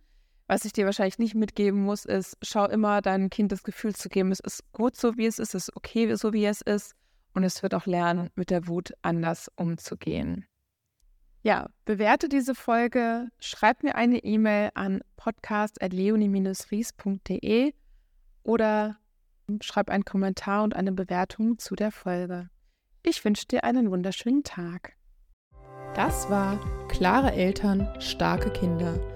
Was 0.46 0.64
ich 0.64 0.72
dir 0.72 0.86
wahrscheinlich 0.86 1.18
nicht 1.18 1.34
mitgeben 1.34 1.82
muss, 1.82 2.04
ist, 2.04 2.36
schau 2.42 2.66
immer 2.66 3.00
deinem 3.00 3.30
Kind 3.30 3.52
das 3.52 3.62
Gefühl 3.62 3.94
zu 3.94 4.08
geben, 4.08 4.32
es 4.32 4.40
ist 4.40 4.64
gut 4.72 4.96
so, 4.96 5.16
wie 5.16 5.26
es 5.26 5.38
ist, 5.38 5.54
es 5.54 5.68
ist 5.68 5.76
okay 5.76 6.12
so, 6.14 6.32
wie 6.32 6.44
es 6.44 6.60
ist. 6.60 6.94
Und 7.34 7.44
es 7.44 7.62
wird 7.62 7.74
auch 7.74 7.86
lernen, 7.86 8.28
mit 8.34 8.50
der 8.50 8.68
Wut 8.68 8.92
anders 9.00 9.50
umzugehen. 9.56 10.44
Ja, 11.42 11.68
bewerte 11.84 12.28
diese 12.28 12.54
Folge, 12.54 13.28
schreib 13.40 13.82
mir 13.82 13.96
eine 13.96 14.22
E-Mail 14.22 14.70
an 14.74 15.00
podcast.leonie-ries.de 15.16 17.72
oder 18.44 18.98
schreib 19.60 19.90
einen 19.90 20.04
Kommentar 20.04 20.62
und 20.62 20.76
eine 20.76 20.92
Bewertung 20.92 21.58
zu 21.58 21.74
der 21.74 21.90
Folge. 21.90 22.48
Ich 23.02 23.24
wünsche 23.24 23.46
dir 23.46 23.64
einen 23.64 23.90
wunderschönen 23.90 24.44
Tag. 24.44 24.92
Das 25.94 26.30
war 26.30 26.60
Klare 26.88 27.32
Eltern, 27.32 27.88
starke 28.00 28.50
Kinder. 28.50 29.11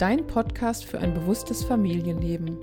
Dein 0.00 0.26
Podcast 0.26 0.86
für 0.86 0.98
ein 0.98 1.12
bewusstes 1.12 1.62
Familienleben 1.62 2.56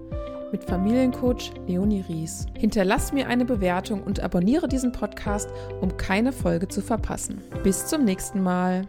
mit 0.52 0.64
Familiencoach 0.64 1.52
Leonie 1.68 2.04
Ries. 2.10 2.48
Hinterlass 2.58 3.14
mir 3.14 3.28
eine 3.28 3.46
Bewertung 3.46 4.02
und 4.02 4.22
abonniere 4.22 4.68
diesen 4.68 4.92
Podcast, 4.92 5.48
um 5.80 5.98
keine 5.98 6.34
Folge 6.34 6.68
zu 6.68 6.82
verpassen. 6.82 7.44
Bis 7.62 7.86
zum 7.86 8.06
nächsten 8.06 8.42
Mal. 8.42 8.88